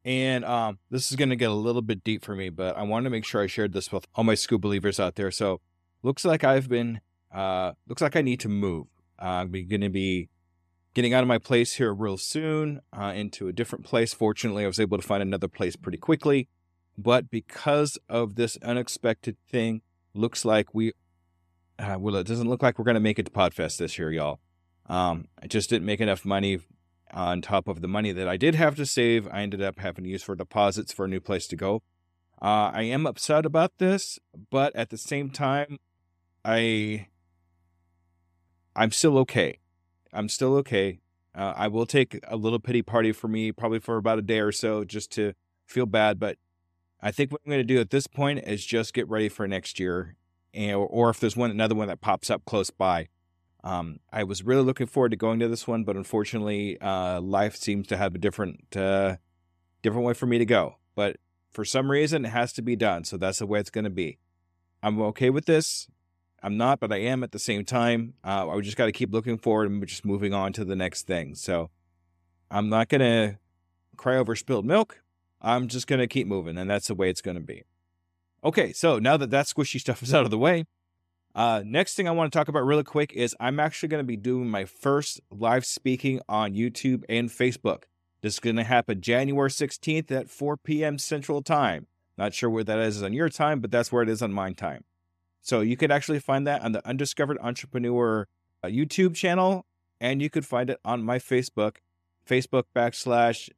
[0.05, 2.83] And um, this is going to get a little bit deep for me, but I
[2.83, 5.29] wanted to make sure I shared this with all my Skoob believers out there.
[5.29, 5.59] So,
[6.03, 7.01] looks like I've been,
[7.33, 8.87] uh, looks like I need to move.
[9.21, 10.29] Uh, I'm going to be
[10.93, 14.13] getting out of my place here real soon uh, into a different place.
[14.13, 16.47] Fortunately, I was able to find another place pretty quickly.
[16.97, 19.81] But because of this unexpected thing,
[20.13, 20.93] looks like we,
[21.77, 24.11] uh, well, it doesn't look like we're going to make it to Podfest this year,
[24.11, 24.39] y'all.
[24.87, 26.59] Um, I just didn't make enough money
[27.13, 30.03] on top of the money that I did have to save, I ended up having
[30.03, 31.81] to use for deposits for a new place to go.
[32.41, 35.79] Uh, I am upset about this, but at the same time,
[36.45, 37.07] I
[38.75, 39.59] I'm still okay.
[40.13, 40.99] I'm still okay.
[41.35, 44.39] Uh, I will take a little pity party for me, probably for about a day
[44.39, 45.33] or so, just to
[45.65, 46.19] feel bad.
[46.19, 46.37] But
[47.01, 49.47] I think what I'm going to do at this point is just get ready for
[49.47, 50.15] next year,
[50.53, 53.09] and, or if there's one another one that pops up close by,
[53.63, 57.55] um, I was really looking forward to going to this one, but unfortunately, uh, life
[57.55, 59.17] seems to have a different uh,
[59.81, 60.75] different way for me to go.
[60.95, 61.17] But
[61.51, 63.89] for some reason, it has to be done, so that's the way it's going to
[63.89, 64.17] be.
[64.81, 65.87] I'm okay with this.
[66.41, 68.13] I'm not, but I am at the same time.
[68.23, 71.05] Uh, I just got to keep looking forward and just moving on to the next
[71.05, 71.35] thing.
[71.35, 71.69] So
[72.49, 73.39] I'm not going to
[73.97, 75.01] cry over spilled milk.
[75.41, 77.63] I'm just going to keep moving, and that's the way it's going to be.
[78.43, 80.65] Okay, so now that that squishy stuff is out of the way,
[81.35, 84.07] uh, next thing I want to talk about really quick is I'm actually going to
[84.07, 87.83] be doing my first live speaking on YouTube and Facebook.
[88.21, 90.97] This is going to happen January 16th at 4 p.m.
[90.97, 91.87] Central Time.
[92.17, 94.51] Not sure where that is on your time, but that's where it is on my
[94.51, 94.83] time.
[95.41, 98.27] So you could actually find that on the Undiscovered Entrepreneur
[98.63, 99.65] uh, YouTube channel,
[100.01, 101.77] and you could find it on my Facebook,
[102.27, 103.49] Facebook backslash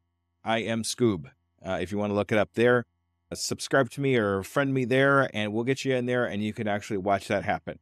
[0.43, 1.31] I am Skoob.
[1.65, 2.85] Uh, if you want to look it up there,
[3.33, 6.53] subscribe to me or friend me there, and we'll get you in there, and you
[6.53, 7.79] can actually watch that happen.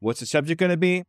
[0.00, 1.04] What's the subject going to be?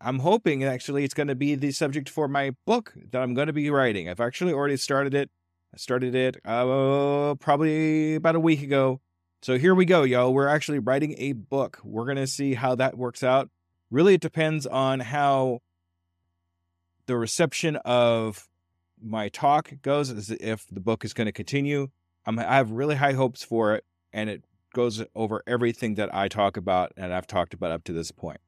[0.00, 3.46] I'm hoping actually it's going to be the subject for my book that I'm going
[3.46, 4.08] to be writing.
[4.08, 5.30] I've actually already started it.
[5.72, 9.00] I started it uh, probably about a week ago.
[9.42, 10.30] So here we go, yo.
[10.30, 11.80] We're actually writing a book.
[11.84, 13.48] We're going to see how that works out.
[13.90, 15.60] Really, it depends on how
[17.06, 18.48] the reception of
[19.00, 21.88] my talk goes, as if the book is going to continue.
[22.26, 26.28] I'm, I have really high hopes for it, and it goes over everything that I
[26.28, 28.40] talk about and I've talked about up to this point.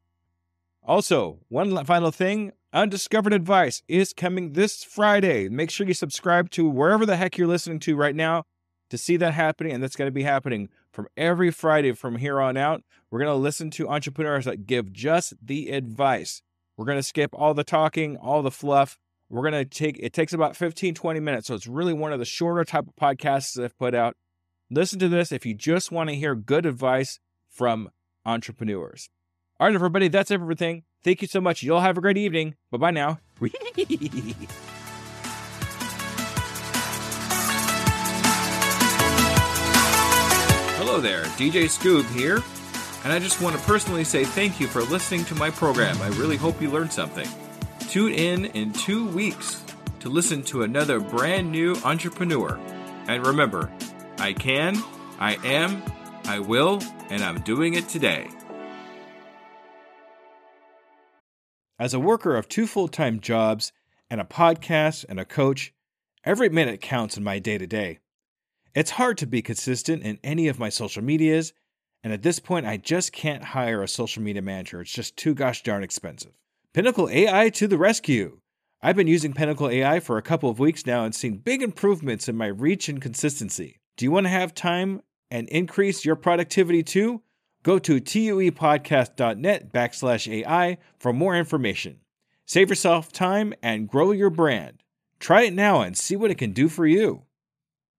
[0.83, 5.49] Also, one final thing Undiscovered Advice is coming this Friday.
[5.49, 8.45] Make sure you subscribe to wherever the heck you're listening to right now
[8.91, 9.73] to see that happening.
[9.73, 12.83] And that's going to be happening from every Friday from here on out.
[13.11, 16.43] We're going to listen to entrepreneurs that give just the advice.
[16.77, 18.99] We're going to skip all the talking, all the fluff.
[19.29, 21.47] We're going to take it takes about 15, 20 minutes.
[21.49, 24.17] So it's really one of the shorter type of podcasts I've put out.
[24.71, 27.91] Listen to this if you just want to hear good advice from
[28.25, 29.09] entrepreneurs.
[29.61, 30.83] All right, everybody, that's everything.
[31.03, 31.63] Thank you so much.
[31.63, 32.55] You'll have a great evening.
[32.71, 33.21] Bye bye now.
[40.77, 42.37] Hello there, DJ Skoob here,
[43.05, 46.01] and I just want to personally say thank you for listening to my program.
[46.01, 47.29] I really hope you learned something.
[47.95, 49.63] Tune in in two weeks
[50.01, 52.59] to listen to another brand new entrepreneur.
[53.07, 53.71] And remember,
[54.19, 54.83] I can,
[55.21, 55.81] I am,
[56.25, 58.29] I will, and I'm doing it today.
[61.79, 63.71] As a worker of two full time jobs
[64.11, 65.73] and a podcast and a coach,
[66.25, 68.01] every minute counts in my day to day.
[68.75, 71.53] It's hard to be consistent in any of my social medias,
[72.03, 74.81] and at this point, I just can't hire a social media manager.
[74.81, 76.33] It's just too gosh darn expensive.
[76.75, 78.41] Pinnacle AI to the rescue!
[78.83, 82.29] I've been using Pinnacle AI for a couple of weeks now and seen big improvements
[82.29, 83.79] in my reach and consistency.
[83.97, 85.01] Do you want to have time
[85.31, 87.23] and increase your productivity too?
[87.63, 92.01] Go to tuepodcast.net backslash AI for more information.
[92.45, 94.83] Save yourself time and grow your brand.
[95.21, 97.23] Try it now and see what it can do for you.